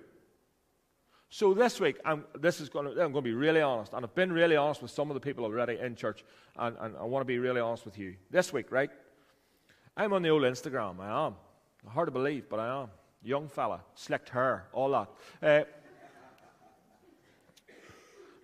So 1.29 1.53
this 1.53 1.79
week, 1.79 1.97
I'm, 2.03 2.25
this 2.39 2.59
is 2.59 2.69
going 2.69 2.85
to, 2.85 2.91
I'm 2.91 3.13
going 3.13 3.13
to 3.13 3.21
be 3.21 3.33
really 3.33 3.61
honest, 3.61 3.93
and 3.93 4.05
I've 4.05 4.13
been 4.13 4.33
really 4.33 4.57
honest 4.57 4.81
with 4.81 4.91
some 4.91 5.09
of 5.09 5.13
the 5.13 5.21
people 5.21 5.45
already 5.45 5.79
in 5.79 5.95
church, 5.95 6.25
and, 6.57 6.75
and 6.79 6.95
I 6.97 7.03
want 7.03 7.21
to 7.21 7.25
be 7.25 7.39
really 7.39 7.61
honest 7.61 7.85
with 7.85 7.97
you. 7.97 8.15
This 8.29 8.51
week, 8.51 8.71
right? 8.71 8.89
I'm 9.95 10.13
on 10.13 10.21
the 10.21 10.29
old 10.29 10.43
Instagram. 10.43 10.99
I 10.99 11.27
am. 11.27 11.35
Hard 11.87 12.07
to 12.07 12.11
believe, 12.11 12.49
but 12.49 12.59
I 12.59 12.83
am. 12.83 12.89
Young 13.23 13.47
fella, 13.49 13.81
slicked 13.95 14.29
hair, 14.29 14.65
all 14.73 14.89
that. 14.91 15.09
Uh, 15.41 15.63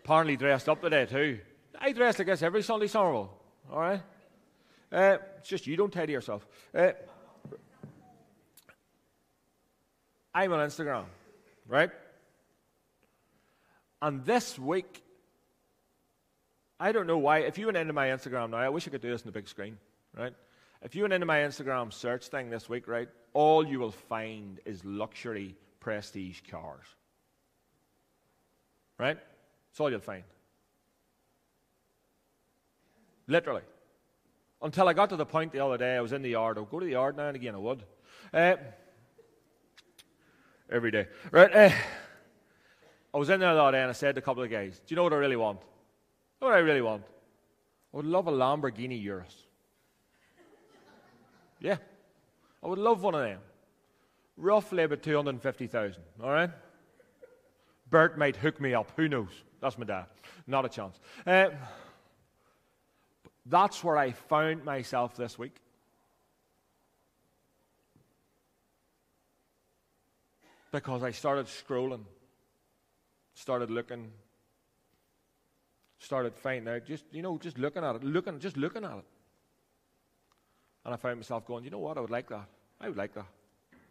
apparently 0.04 0.38
dressed 0.38 0.70
up 0.70 0.82
today 0.82 1.06
too. 1.06 1.40
I 1.80 1.92
dress 1.92 2.18
like 2.20 2.28
this 2.28 2.42
every 2.42 2.62
Sunday, 2.64 2.88
Somerville. 2.88 3.32
All 3.72 3.80
right. 3.80 4.02
Uh, 4.92 5.18
it's 5.38 5.50
just 5.50 5.68
you 5.68 5.76
don't 5.76 5.92
tidy 5.92 6.14
yourself. 6.14 6.48
Uh, 6.74 6.92
I'm 10.34 10.54
on 10.54 10.60
Instagram, 10.60 11.06
right? 11.68 11.90
And 14.02 14.24
this 14.24 14.58
week, 14.60 15.04
I 16.80 16.92
don't 16.92 17.08
know 17.08 17.18
why. 17.18 17.40
If 17.40 17.58
you 17.58 17.66
went 17.66 17.78
into 17.78 17.94
my 17.94 18.08
Instagram 18.10 18.52
now, 18.52 18.58
I 18.58 18.70
wish 18.70 18.88
I 18.88 18.92
could 18.92 19.02
do 19.02 19.10
this 19.10 19.22
on 19.22 19.26
the 19.26 19.32
big 19.32 19.48
screen, 19.48 19.78
right? 20.16 20.34
If 20.82 20.96
you 20.96 21.04
went 21.04 21.14
into 21.14 21.26
my 21.26 21.40
Instagram 21.40 21.92
search 21.92 22.28
thing 22.28 22.50
this 22.50 22.70
week, 22.70 22.88
right, 22.88 23.10
all 23.34 23.66
you 23.66 23.80
will 23.80 23.92
find 23.92 24.60
is 24.66 24.84
luxury 24.86 25.56
prestige 25.80 26.42
cars. 26.50 26.86
Right? 29.00 29.18
That's 29.18 29.80
all 29.80 29.90
you'll 29.90 30.00
find. 30.00 30.24
Literally. 33.28 33.64
Until 34.62 34.88
I 34.88 34.94
got 34.94 35.10
to 35.10 35.16
the 35.16 35.26
point 35.26 35.52
the 35.52 35.64
other 35.64 35.78
day, 35.78 35.96
I 35.96 36.02
was 36.02 36.14
in 36.14 36.22
the 36.22 36.30
yard. 36.30 36.58
I 36.58 36.62
would 36.62 36.70
go 36.70 36.80
to 36.80 36.86
the 36.86 36.94
yard 36.94 37.18
now 37.18 37.28
and 37.28 37.36
again, 37.36 37.56
I 37.56 37.60
would. 37.60 37.84
Uh, 38.34 38.56
every 40.72 40.92
day. 40.92 41.08
Right? 41.32 41.54
Uh, 41.54 41.72
I 43.14 43.18
was 43.18 43.30
in 43.30 43.40
there 43.40 43.54
the 43.54 43.62
other 43.62 43.78
day 43.78 43.82
and 43.82 43.90
I 43.90 43.94
said 43.94 44.16
to 44.16 44.20
a 44.20 44.22
couple 44.22 44.44
of 44.44 44.50
guys, 44.50 44.80
Do 44.86 44.94
you 44.94 44.96
know 44.96 45.04
what 45.04 45.14
I 45.14 45.18
really 45.18 45.36
want? 45.36 45.60
What 46.40 46.54
I 46.54 46.60
really 46.60 46.82
want? 46.82 47.04
I 47.94 47.98
would 47.98 48.06
love 48.06 48.28
a 48.28 48.32
Lamborghini 48.32 49.02
Urus. 49.04 49.47
Yeah. 51.60 51.78
I 52.64 52.68
would 52.68 52.80
love 52.80 53.04
one 53.04 53.16
of 53.16 53.22
them. 53.22 53.40
Roughly 54.36 54.84
about 54.84 55.02
250,000, 55.02 56.02
all 56.22 56.30
right? 56.30 56.52
Bert 57.90 58.18
might 58.18 58.36
hook 58.36 58.60
me 58.62 58.74
up. 58.74 58.92
Who 58.96 59.08
knows? 59.08 59.30
That's 59.62 59.78
my 59.78 59.86
dad. 59.86 60.06
Not 60.46 60.66
a 60.66 60.70
chance. 60.70 61.00
Uh, 61.26 61.50
that's 63.46 63.84
where 63.84 63.98
I 63.98 64.12
found 64.12 64.64
myself 64.64 65.16
this 65.16 65.40
week. 65.40 65.56
Because 70.72 71.02
I 71.02 71.12
started 71.12 71.48
scrolling, 71.48 72.04
started 73.34 73.72
looking, 73.72 74.12
started 76.00 76.36
finding 76.36 76.74
out, 76.74 76.86
just, 76.86 77.06
you 77.12 77.22
know, 77.22 77.38
just 77.38 77.58
looking 77.58 77.84
at 77.84 77.96
it, 77.96 78.04
looking, 78.04 78.40
just 78.40 78.58
looking 78.58 78.84
at 78.84 78.98
it. 78.98 79.06
And 80.88 80.94
I 80.94 80.98
found 80.98 81.18
myself 81.18 81.46
going, 81.46 81.66
you 81.66 81.70
know 81.70 81.80
what, 81.80 81.98
I 81.98 82.00
would 82.00 82.10
like 82.10 82.30
that. 82.30 82.46
I 82.80 82.88
would 82.88 82.96
like 82.96 83.14
that. 83.14 83.26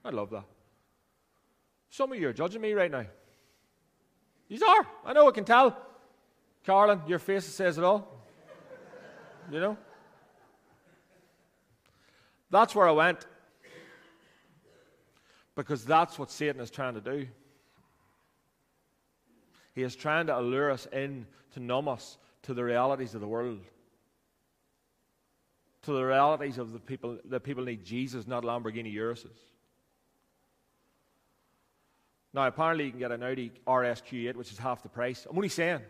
I 0.02 0.08
love 0.08 0.30
that. 0.30 0.44
Some 1.90 2.10
of 2.10 2.18
you 2.18 2.26
are 2.26 2.32
judging 2.32 2.62
me 2.62 2.72
right 2.72 2.90
now. 2.90 3.04
These 4.48 4.62
are. 4.62 4.86
I 5.04 5.12
know, 5.12 5.28
I 5.28 5.30
can 5.30 5.44
tell. 5.44 5.76
Carlin, 6.64 7.02
your 7.06 7.18
face 7.18 7.44
says 7.44 7.76
it 7.76 7.84
all. 7.84 8.24
You 9.52 9.60
know? 9.60 9.76
That's 12.50 12.74
where 12.74 12.88
I 12.88 12.92
went. 12.92 13.26
Because 15.54 15.84
that's 15.84 16.18
what 16.18 16.30
Satan 16.30 16.62
is 16.62 16.70
trying 16.70 16.94
to 16.94 17.02
do. 17.02 17.26
He 19.74 19.82
is 19.82 19.94
trying 19.94 20.28
to 20.28 20.38
allure 20.38 20.70
us 20.70 20.88
in 20.94 21.26
to 21.52 21.60
numb 21.60 21.88
us 21.88 22.16
to 22.44 22.54
the 22.54 22.64
realities 22.64 23.14
of 23.14 23.20
the 23.20 23.28
world. 23.28 23.60
To 25.86 25.92
the 25.92 26.04
realities 26.04 26.58
of 26.58 26.72
the 26.72 26.80
people 26.80 27.16
that 27.26 27.44
people 27.44 27.62
need 27.62 27.84
Jesus, 27.84 28.26
not 28.26 28.42
Lamborghini 28.42 28.92
Uruses. 28.92 29.38
Now, 32.34 32.48
apparently, 32.48 32.86
you 32.86 32.90
can 32.90 32.98
get 32.98 33.12
an 33.12 33.22
Audi 33.22 33.52
RSQ8, 33.68 34.34
which 34.34 34.50
is 34.50 34.58
half 34.58 34.82
the 34.82 34.88
price. 34.88 35.28
I'm 35.30 35.36
only 35.36 35.48
saying. 35.48 35.82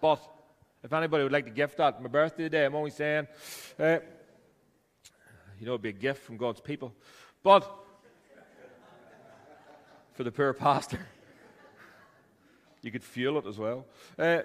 but 0.00 0.22
if 0.82 0.90
anybody 0.90 1.22
would 1.22 1.32
like 1.32 1.44
to 1.44 1.50
gift 1.50 1.76
that, 1.76 2.00
my 2.02 2.08
birthday 2.08 2.44
today, 2.44 2.64
I'm 2.64 2.74
only 2.74 2.92
saying, 2.92 3.26
uh, 3.78 3.98
you 5.60 5.66
know, 5.66 5.72
it'd 5.72 5.82
be 5.82 5.90
a 5.90 5.92
gift 5.92 6.22
from 6.22 6.38
God's 6.38 6.62
people. 6.62 6.94
But 7.42 7.70
for 10.14 10.24
the 10.24 10.32
poor 10.32 10.54
pastor, 10.54 11.06
you 12.80 12.90
could 12.90 13.04
fuel 13.04 13.36
it 13.36 13.46
as 13.46 13.58
well. 13.58 13.84
Uh, 14.18 14.38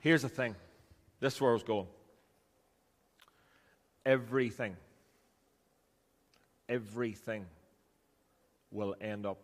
here's 0.00 0.22
the 0.22 0.28
thing 0.28 0.54
this 1.20 1.34
is 1.34 1.40
where 1.40 1.50
I 1.50 1.54
was 1.54 1.62
going. 1.62 1.86
Everything, 4.04 4.76
everything 6.68 7.46
will 8.70 8.96
end 9.00 9.26
up 9.26 9.38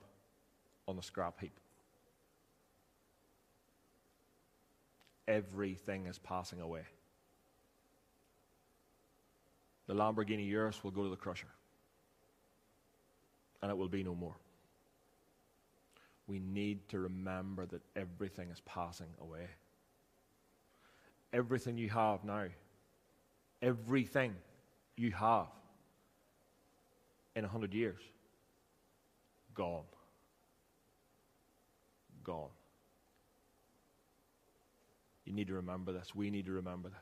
on 0.89 0.97
the 0.97 1.03
scrap 1.03 1.41
heap. 1.41 1.53
everything 5.29 6.07
is 6.07 6.19
passing 6.19 6.61
away. 6.61 6.83
The 9.87 9.95
Lamborghini 9.95 10.49
Urus 10.49 10.83
will 10.83 10.91
go 10.91 11.05
to 11.05 11.11
the 11.11 11.17
crusher, 11.17 11.49
and 13.63 13.71
it 13.71 13.77
will 13.77 13.89
be 13.89 14.03
no 14.03 14.15
more. 14.15 14.37
We 16.27 16.41
need 16.41 16.89
to 16.89 16.99
remember 16.99 17.67
that 17.67 17.83
everything 17.95 18.51
is 18.51 18.61
passing 18.61 19.07
away. 19.21 19.47
Everything 21.33 21.77
you 21.77 21.91
have 21.91 22.25
now, 22.25 22.47
everything 23.61 24.35
you 24.97 25.11
have 25.13 25.49
in 27.35 27.45
a 27.45 27.49
hundred 27.49 27.75
years 27.75 28.01
gone. 29.55 29.85
Gone. 32.23 32.51
You 35.25 35.33
need 35.33 35.49
to 35.49 35.55
remember 35.55 35.93
this. 35.93 36.15
We 36.15 36.31
need 36.31 36.47
to 36.47 36.53
remember 36.53 36.89
this. 36.89 36.99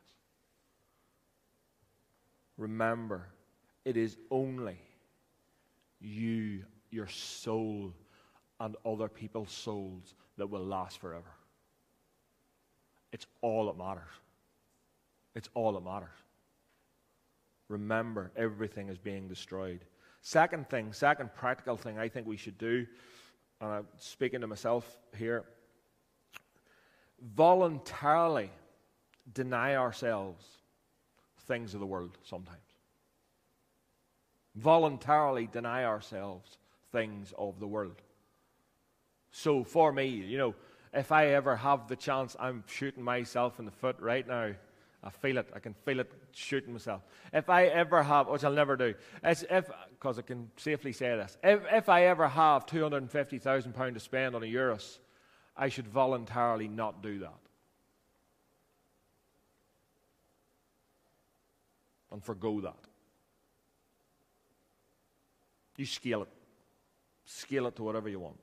Remember, 2.57 3.29
it 3.85 3.97
is 3.97 4.17
only 4.31 4.79
you, 6.01 6.65
your 6.91 7.09
soul, 7.09 7.93
and 8.61 8.77
other 8.87 9.09
people's 9.09 9.51
souls 9.51 10.15
that 10.37 10.49
will 10.49 10.65
last 10.65 10.99
forever. 10.99 11.33
It's 13.15 13.27
all 13.43 13.67
that 13.67 13.79
matters. 13.79 14.11
It's 15.37 15.49
all 15.55 15.75
that 15.75 15.85
matters. 15.85 16.09
Remember, 17.69 18.33
everything 18.37 18.89
is 18.89 18.99
being 18.99 19.29
destroyed. 19.29 19.85
Second 20.21 20.69
thing, 20.69 20.93
second 20.93 21.33
practical 21.33 21.77
thing 21.77 21.97
I 21.97 22.09
think 22.09 22.27
we 22.27 22.37
should 22.37 22.59
do, 22.59 22.85
and 23.61 23.71
I'm 23.71 23.87
speaking 23.99 24.41
to 24.41 24.49
myself 24.49 24.99
here, 25.17 25.45
voluntarily 27.37 28.51
deny 29.33 29.77
ourselves 29.77 30.45
things 31.43 31.73
of 31.73 31.79
the 31.79 31.87
world 31.87 32.19
sometimes. 32.25 32.59
Voluntarily 34.57 35.47
deny 35.47 35.85
ourselves 35.85 36.59
things 36.91 37.33
of 37.39 37.61
the 37.61 37.69
world. 37.69 38.03
So 39.31 39.63
for 39.63 39.93
me, 39.93 40.07
you 40.09 40.37
know, 40.37 40.57
if 40.95 41.13
I 41.13 41.29
ever 41.29 41.57
have 41.57 41.89
the 41.89 41.97
chance, 41.97 42.37
I'm 42.39 42.65
shooting 42.67 43.03
myself 43.03 43.59
in 43.59 43.65
the 43.65 43.71
foot 43.71 43.97
right 44.01 44.27
now. 44.27 44.53
I 45.03 45.11
feel 45.11 45.37
it. 45.37 45.51
I 45.55 45.59
can 45.59 45.75
feel 45.85 46.01
it 46.01 46.11
shooting 46.33 46.73
myself. 46.73 47.03
If 47.33 47.51
I 47.51 47.67
ever 47.67 48.03
have, 48.03 48.29
which 48.29 48.43
I'll 48.43 48.53
never 48.53 48.77
do, 48.77 48.95
because 49.23 50.19
I 50.19 50.23
can 50.23 50.51
safely 50.57 50.93
say 50.93 51.17
this, 51.17 51.37
if, 51.43 51.61
if 51.71 51.89
I 51.89 52.05
ever 52.07 52.27
have 52.27 52.65
two 52.65 52.83
hundred 52.83 53.03
and 53.03 53.11
fifty 53.11 53.39
thousand 53.39 53.75
pound 53.75 53.95
to 53.95 54.01
spend 54.01 54.35
on 54.35 54.43
a 54.43 54.47
Urus, 54.47 54.99
I 55.57 55.69
should 55.69 55.87
voluntarily 55.87 56.69
not 56.69 57.03
do 57.03 57.19
that. 57.19 57.35
and 62.15 62.25
forgo 62.25 62.61
that. 62.61 62.77
You 65.77 65.85
scale 65.85 66.23
it. 66.23 66.29
Scale 67.27 67.67
it 67.67 67.77
to 67.77 67.83
whatever 67.83 68.09
you 68.09 68.21
want. 68.21 68.39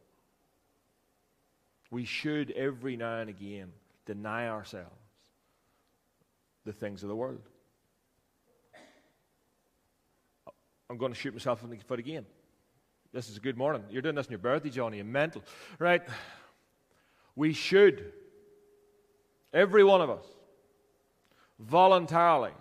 We 1.91 2.05
should 2.05 2.51
every 2.51 2.95
now 2.95 3.19
and 3.19 3.29
again 3.29 3.71
deny 4.05 4.47
ourselves 4.47 4.89
the 6.65 6.73
things 6.73 7.03
of 7.03 7.09
the 7.09 7.15
world. 7.15 7.41
I'm 10.89 10.97
going 10.97 11.13
to 11.13 11.19
shoot 11.19 11.33
myself 11.33 11.63
in 11.63 11.69
the 11.69 11.77
foot 11.77 11.99
again. 11.99 12.25
This 13.13 13.29
is 13.29 13.37
a 13.37 13.39
good 13.39 13.57
morning. 13.57 13.83
You're 13.89 14.01
doing 14.01 14.15
this 14.15 14.27
on 14.27 14.31
your 14.31 14.39
birthday, 14.39 14.69
Johnny. 14.69 14.97
You're 14.97 15.05
mental. 15.05 15.43
Right? 15.79 16.01
We 17.35 17.53
should, 17.53 18.11
every 19.53 19.83
one 19.83 20.01
of 20.01 20.09
us, 20.09 20.25
voluntarily 21.59 22.51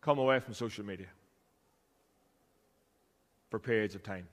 come 0.00 0.18
away 0.18 0.40
from 0.40 0.54
social 0.54 0.84
media 0.84 1.06
for 3.50 3.58
periods 3.58 3.94
of 3.94 4.02
time. 4.02 4.28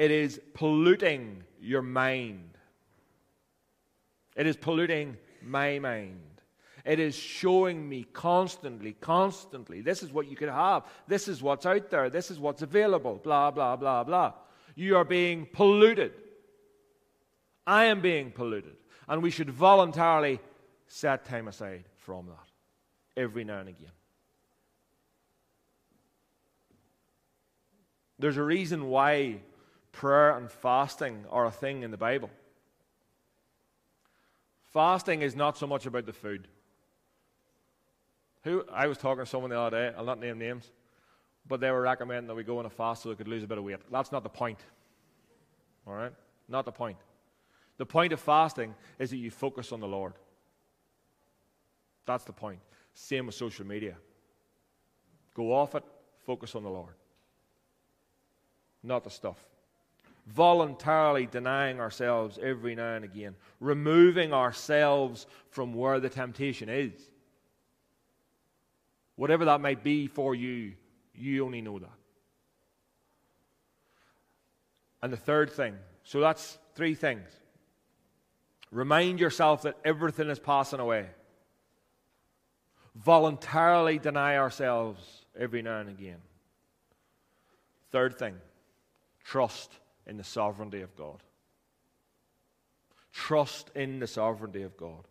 It 0.00 0.10
is 0.10 0.40
polluting 0.54 1.44
your 1.60 1.82
mind. 1.82 2.56
It 4.34 4.46
is 4.46 4.56
polluting 4.56 5.18
my 5.42 5.78
mind. 5.78 6.40
It 6.86 6.98
is 6.98 7.14
showing 7.14 7.86
me 7.86 8.04
constantly, 8.04 8.94
constantly, 8.94 9.82
this 9.82 10.02
is 10.02 10.10
what 10.10 10.26
you 10.26 10.36
could 10.36 10.48
have. 10.48 10.86
This 11.06 11.28
is 11.28 11.42
what's 11.42 11.66
out 11.66 11.90
there. 11.90 12.08
This 12.08 12.30
is 12.30 12.38
what's 12.38 12.62
available. 12.62 13.20
Blah, 13.22 13.50
blah, 13.50 13.76
blah, 13.76 14.02
blah. 14.02 14.32
You 14.74 14.96
are 14.96 15.04
being 15.04 15.44
polluted. 15.52 16.12
I 17.66 17.84
am 17.84 18.00
being 18.00 18.30
polluted. 18.30 18.76
And 19.06 19.22
we 19.22 19.30
should 19.30 19.50
voluntarily 19.50 20.40
set 20.86 21.26
time 21.26 21.46
aside 21.46 21.84
from 21.98 22.28
that 22.28 23.22
every 23.22 23.44
now 23.44 23.58
and 23.58 23.68
again. 23.68 23.92
There's 28.18 28.38
a 28.38 28.42
reason 28.42 28.86
why 28.86 29.42
prayer 29.92 30.36
and 30.36 30.50
fasting 30.50 31.24
are 31.30 31.46
a 31.46 31.50
thing 31.50 31.82
in 31.82 31.90
the 31.90 31.96
Bible. 31.96 32.30
Fasting 34.72 35.22
is 35.22 35.34
not 35.34 35.58
so 35.58 35.66
much 35.66 35.86
about 35.86 36.06
the 36.06 36.12
food. 36.12 36.46
Who 38.44 38.64
I 38.72 38.86
was 38.86 38.98
talking 38.98 39.24
to 39.24 39.30
someone 39.30 39.50
the 39.50 39.58
other 39.58 39.90
day, 39.90 39.96
I'll 39.96 40.04
not 40.04 40.20
name 40.20 40.38
names, 40.38 40.70
but 41.46 41.60
they 41.60 41.70
were 41.70 41.82
recommending 41.82 42.28
that 42.28 42.34
we 42.34 42.44
go 42.44 42.58
on 42.58 42.66
a 42.66 42.70
fast 42.70 43.02
so 43.02 43.10
we 43.10 43.16
could 43.16 43.28
lose 43.28 43.42
a 43.42 43.46
bit 43.46 43.58
of 43.58 43.64
weight. 43.64 43.80
That's 43.90 44.12
not 44.12 44.22
the 44.22 44.28
point. 44.28 44.60
All 45.86 45.94
right? 45.94 46.12
Not 46.48 46.64
the 46.64 46.72
point. 46.72 46.98
The 47.78 47.86
point 47.86 48.12
of 48.12 48.20
fasting 48.20 48.74
is 48.98 49.10
that 49.10 49.16
you 49.16 49.30
focus 49.30 49.72
on 49.72 49.80
the 49.80 49.88
Lord. 49.88 50.12
That's 52.06 52.24
the 52.24 52.32
point. 52.32 52.60
Same 52.94 53.26
with 53.26 53.34
social 53.34 53.66
media. 53.66 53.96
Go 55.34 55.52
off 55.52 55.74
it, 55.74 55.84
focus 56.24 56.54
on 56.54 56.62
the 56.62 56.68
Lord, 56.68 56.94
not 58.82 59.04
the 59.04 59.10
stuff. 59.10 59.38
Voluntarily 60.34 61.26
denying 61.26 61.80
ourselves 61.80 62.38
every 62.40 62.74
now 62.74 62.94
and 62.94 63.04
again, 63.04 63.34
removing 63.58 64.32
ourselves 64.32 65.26
from 65.50 65.74
where 65.74 66.00
the 66.00 66.08
temptation 66.08 66.68
is. 66.68 66.92
Whatever 69.16 69.44
that 69.46 69.60
might 69.60 69.82
be 69.82 70.06
for 70.06 70.34
you, 70.34 70.72
you 71.14 71.44
only 71.44 71.60
know 71.60 71.78
that. 71.78 71.88
And 75.02 75.12
the 75.12 75.16
third 75.16 75.50
thing, 75.50 75.74
so 76.04 76.20
that's 76.20 76.58
three 76.74 76.94
things. 76.94 77.28
Remind 78.70 79.18
yourself 79.18 79.62
that 79.62 79.76
everything 79.84 80.28
is 80.28 80.38
passing 80.38 80.80
away 80.80 81.06
voluntarily 82.94 83.98
deny 83.98 84.36
ourselves 84.36 85.24
every 85.38 85.62
now 85.62 85.80
and 85.80 85.88
again. 85.88 86.18
Third 87.90 88.18
thing, 88.18 88.36
trust 89.24 89.72
in 90.06 90.16
the 90.16 90.24
sovereignty 90.24 90.82
of 90.82 90.94
God. 90.96 91.22
Trust 93.12 93.70
in 93.74 93.98
the 93.98 94.06
sovereignty 94.06 94.62
of 94.62 94.76
God. 94.76 95.06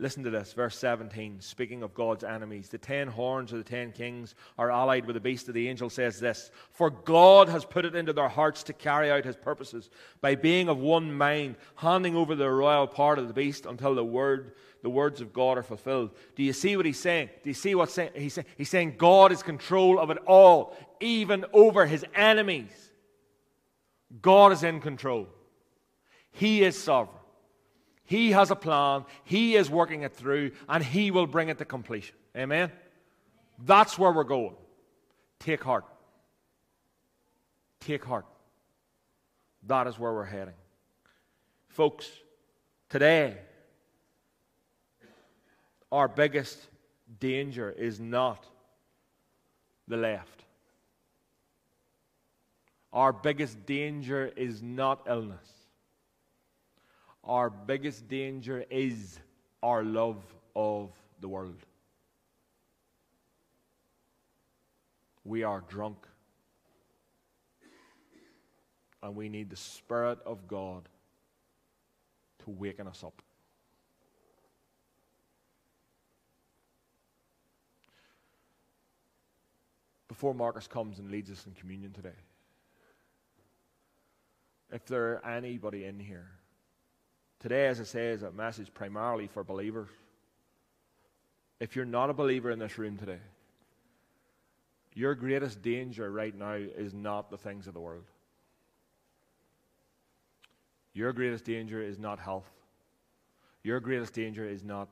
Listen 0.00 0.24
to 0.24 0.30
this, 0.30 0.54
verse 0.54 0.78
17, 0.78 1.40
speaking 1.40 1.82
of 1.82 1.92
God's 1.92 2.24
enemies. 2.24 2.70
The 2.70 2.78
ten 2.78 3.06
horns 3.06 3.52
of 3.52 3.58
the 3.58 3.64
ten 3.64 3.92
kings 3.92 4.34
are 4.56 4.70
allied 4.70 5.04
with 5.04 5.12
the 5.12 5.20
beast 5.20 5.46
of 5.48 5.54
the 5.54 5.68
angel, 5.68 5.90
says 5.90 6.18
this 6.18 6.50
For 6.72 6.88
God 6.88 7.50
has 7.50 7.66
put 7.66 7.84
it 7.84 7.94
into 7.94 8.14
their 8.14 8.30
hearts 8.30 8.62
to 8.64 8.72
carry 8.72 9.10
out 9.10 9.26
his 9.26 9.36
purposes 9.36 9.90
by 10.22 10.36
being 10.36 10.70
of 10.70 10.78
one 10.78 11.12
mind, 11.12 11.56
handing 11.76 12.16
over 12.16 12.34
the 12.34 12.48
royal 12.48 12.86
part 12.86 13.18
of 13.18 13.28
the 13.28 13.34
beast 13.34 13.66
until 13.66 13.94
the 13.94 14.02
word, 14.02 14.52
the 14.82 14.88
words 14.88 15.20
of 15.20 15.34
God 15.34 15.58
are 15.58 15.62
fulfilled. 15.62 16.12
Do 16.34 16.44
you 16.44 16.54
see 16.54 16.78
what 16.78 16.86
he's 16.86 16.98
saying? 16.98 17.28
Do 17.42 17.50
you 17.50 17.54
see 17.54 17.74
what 17.74 17.90
he's 18.14 18.32
saying? 18.32 18.46
He's 18.56 18.70
saying 18.70 18.94
God 18.96 19.32
is 19.32 19.42
control 19.42 19.98
of 19.98 20.08
it 20.08 20.18
all, 20.26 20.74
even 21.00 21.44
over 21.52 21.84
his 21.84 22.06
enemies. 22.14 22.89
God 24.22 24.52
is 24.52 24.62
in 24.62 24.80
control. 24.80 25.28
He 26.32 26.62
is 26.62 26.76
sovereign. 26.76 27.16
He 28.04 28.32
has 28.32 28.50
a 28.50 28.56
plan, 28.56 29.04
He 29.22 29.54
is 29.54 29.70
working 29.70 30.02
it 30.02 30.14
through, 30.14 30.50
and 30.68 30.82
He 30.82 31.10
will 31.10 31.28
bring 31.28 31.48
it 31.48 31.58
to 31.58 31.64
completion. 31.64 32.16
Amen? 32.36 32.72
That's 33.64 33.98
where 33.98 34.10
we're 34.10 34.24
going. 34.24 34.56
Take 35.38 35.62
heart. 35.62 35.84
Take 37.80 38.04
heart. 38.04 38.26
That 39.66 39.86
is 39.86 39.98
where 39.98 40.12
we're 40.12 40.24
heading. 40.24 40.54
Folks, 41.68 42.10
today, 42.88 43.36
our 45.92 46.08
biggest 46.08 46.58
danger 47.20 47.70
is 47.70 48.00
not 48.00 48.44
the 49.86 49.96
left. 49.96 50.44
Our 52.92 53.12
biggest 53.12 53.66
danger 53.66 54.32
is 54.36 54.62
not 54.62 55.06
illness 55.08 55.60
our 57.24 57.50
biggest 57.50 58.08
danger 58.08 58.64
is 58.70 59.18
our 59.62 59.84
love 59.84 60.16
of 60.56 60.90
the 61.20 61.28
world. 61.28 61.60
We 65.24 65.42
are 65.42 65.62
drunk. 65.68 65.98
And 69.02 69.14
we 69.14 69.28
need 69.28 69.50
the 69.50 69.56
Spirit 69.56 70.18
of 70.26 70.46
God 70.46 70.88
to 72.44 72.50
waken 72.50 72.86
us 72.86 73.02
up. 73.04 73.22
Before 80.08 80.34
Marcus 80.34 80.66
comes 80.66 80.98
and 80.98 81.10
leads 81.10 81.30
us 81.30 81.46
in 81.46 81.52
communion 81.52 81.92
today, 81.92 82.10
if 84.72 84.86
there 84.86 85.12
are 85.12 85.26
anybody 85.26 85.84
in 85.84 85.98
here 85.98 86.30
Today, 87.40 87.68
as 87.68 87.80
I 87.80 87.84
say, 87.84 88.08
is 88.08 88.22
a 88.22 88.30
message 88.30 88.72
primarily 88.74 89.26
for 89.26 89.42
believers. 89.42 89.88
If 91.58 91.74
you're 91.74 91.86
not 91.86 92.10
a 92.10 92.12
believer 92.12 92.50
in 92.50 92.58
this 92.58 92.78
room 92.78 92.96
today, 92.98 93.20
Your 94.94 95.14
greatest 95.14 95.62
danger 95.62 96.10
right 96.10 96.36
now 96.36 96.54
is 96.54 96.92
not 96.92 97.30
the 97.30 97.38
things 97.38 97.66
of 97.66 97.74
the 97.74 97.80
world. 97.80 98.04
Your 100.92 101.12
greatest 101.12 101.44
danger 101.44 101.80
is 101.80 101.98
not 101.98 102.18
health. 102.18 102.50
Your 103.62 103.80
greatest 103.80 104.12
danger 104.12 104.44
is 104.44 104.64
not 104.64 104.88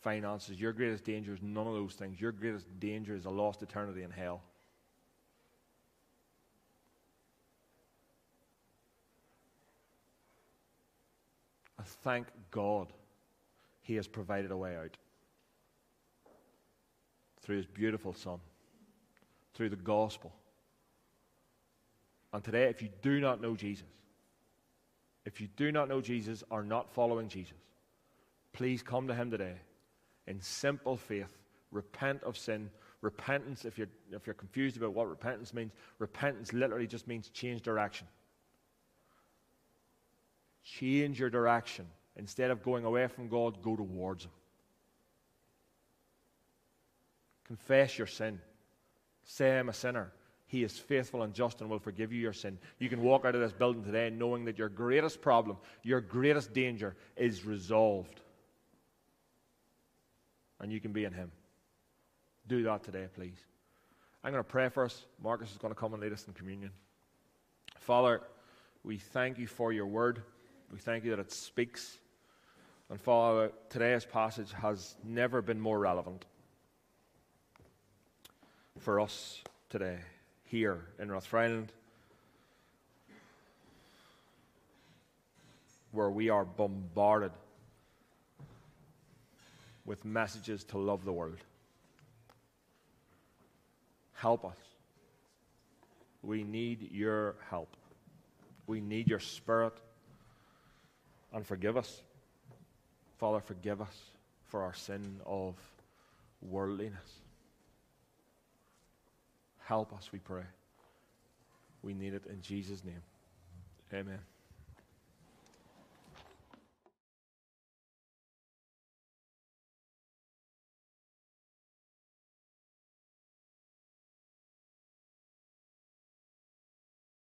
finances. 0.00 0.60
Your 0.60 0.72
greatest 0.72 1.04
danger 1.04 1.34
is 1.34 1.42
none 1.42 1.66
of 1.66 1.74
those 1.74 1.94
things. 1.94 2.20
Your 2.20 2.32
greatest 2.32 2.66
danger 2.80 3.14
is 3.14 3.26
a 3.26 3.30
lost 3.30 3.62
eternity 3.62 4.02
in 4.02 4.10
hell. 4.10 4.42
Thank 11.88 12.26
God 12.50 12.92
He 13.80 13.94
has 13.96 14.06
provided 14.06 14.50
a 14.50 14.56
way 14.56 14.76
out 14.76 14.96
through 17.40 17.56
His 17.56 17.66
beautiful 17.66 18.12
Son, 18.12 18.38
through 19.54 19.70
the 19.70 19.76
gospel. 19.76 20.32
And 22.32 22.44
today, 22.44 22.64
if 22.64 22.82
you 22.82 22.88
do 23.02 23.20
not 23.20 23.40
know 23.40 23.56
Jesus, 23.56 23.86
if 25.24 25.40
you 25.40 25.48
do 25.56 25.72
not 25.72 25.88
know 25.88 26.00
Jesus 26.00 26.44
or 26.50 26.62
not 26.62 26.90
following 26.90 27.28
Jesus, 27.28 27.56
please 28.52 28.82
come 28.82 29.06
to 29.08 29.14
Him 29.14 29.30
today 29.30 29.54
in 30.26 30.40
simple 30.40 30.96
faith. 30.96 31.36
Repent 31.70 32.22
of 32.22 32.36
sin. 32.36 32.70
Repentance, 33.00 33.64
if 33.64 33.78
you're, 33.78 33.88
if 34.12 34.26
you're 34.26 34.34
confused 34.34 34.76
about 34.76 34.92
what 34.92 35.08
repentance 35.08 35.54
means, 35.54 35.72
repentance 35.98 36.52
literally 36.52 36.86
just 36.86 37.06
means 37.06 37.28
change 37.28 37.62
direction. 37.62 38.06
Change 40.78 41.18
your 41.18 41.30
direction. 41.30 41.86
Instead 42.16 42.50
of 42.50 42.62
going 42.62 42.84
away 42.84 43.06
from 43.06 43.28
God, 43.28 43.62
go 43.62 43.76
towards 43.76 44.24
Him. 44.24 44.30
Confess 47.46 47.96
your 47.96 48.06
sin. 48.06 48.40
Say, 49.24 49.58
I'm 49.58 49.68
a 49.68 49.72
sinner. 49.72 50.12
He 50.46 50.64
is 50.64 50.78
faithful 50.78 51.22
and 51.22 51.34
just 51.34 51.60
and 51.60 51.70
will 51.70 51.78
forgive 51.78 52.12
you 52.12 52.20
your 52.20 52.32
sin. 52.32 52.58
You 52.78 52.88
can 52.88 53.02
walk 53.02 53.24
out 53.24 53.34
of 53.34 53.40
this 53.40 53.52
building 53.52 53.84
today 53.84 54.10
knowing 54.10 54.44
that 54.46 54.58
your 54.58 54.68
greatest 54.68 55.20
problem, 55.20 55.58
your 55.82 56.00
greatest 56.00 56.52
danger 56.52 56.96
is 57.16 57.44
resolved. 57.44 58.20
And 60.60 60.72
you 60.72 60.80
can 60.80 60.92
be 60.92 61.04
in 61.04 61.12
Him. 61.12 61.30
Do 62.46 62.62
that 62.64 62.82
today, 62.82 63.06
please. 63.14 63.38
I'm 64.24 64.32
going 64.32 64.42
to 64.42 64.50
pray 64.50 64.68
for 64.68 64.84
us. 64.84 65.04
Marcus 65.22 65.50
is 65.52 65.58
going 65.58 65.72
to 65.72 65.78
come 65.78 65.92
and 65.92 66.02
lead 66.02 66.12
us 66.12 66.26
in 66.26 66.32
communion. 66.32 66.70
Father, 67.76 68.22
we 68.82 68.98
thank 68.98 69.38
you 69.38 69.46
for 69.46 69.72
your 69.72 69.86
word. 69.86 70.22
We 70.72 70.78
thank 70.78 71.04
you 71.04 71.10
that 71.10 71.18
it 71.20 71.32
speaks. 71.32 71.98
And 72.90 73.00
Father, 73.00 73.52
today's 73.70 74.04
passage 74.04 74.52
has 74.52 74.96
never 75.04 75.42
been 75.42 75.60
more 75.60 75.78
relevant 75.78 76.24
for 78.78 79.00
us 79.00 79.42
today, 79.70 79.98
here 80.44 80.86
in 80.98 81.08
Rathfriland, 81.08 81.68
where 85.92 86.10
we 86.10 86.28
are 86.30 86.44
bombarded 86.44 87.32
with 89.84 90.04
messages 90.04 90.64
to 90.64 90.78
love 90.78 91.04
the 91.04 91.12
world. 91.12 91.38
Help 94.14 94.44
us. 94.44 94.56
We 96.22 96.44
need 96.44 96.90
your 96.92 97.36
help. 97.48 97.74
We 98.66 98.80
need 98.80 99.08
your 99.08 99.20
spirit. 99.20 99.72
And 101.32 101.46
forgive 101.46 101.76
us. 101.76 102.02
Father, 103.18 103.40
forgive 103.40 103.80
us 103.80 103.96
for 104.46 104.62
our 104.62 104.74
sin 104.74 105.20
of 105.26 105.54
worldliness. 106.40 107.20
Help 109.64 109.92
us, 109.92 110.10
we 110.12 110.18
pray. 110.18 110.44
We 111.82 111.94
need 111.94 112.14
it 112.14 112.24
in 112.26 112.40
Jesus' 112.40 112.84
name. 112.84 113.02
Amen. 113.92 114.18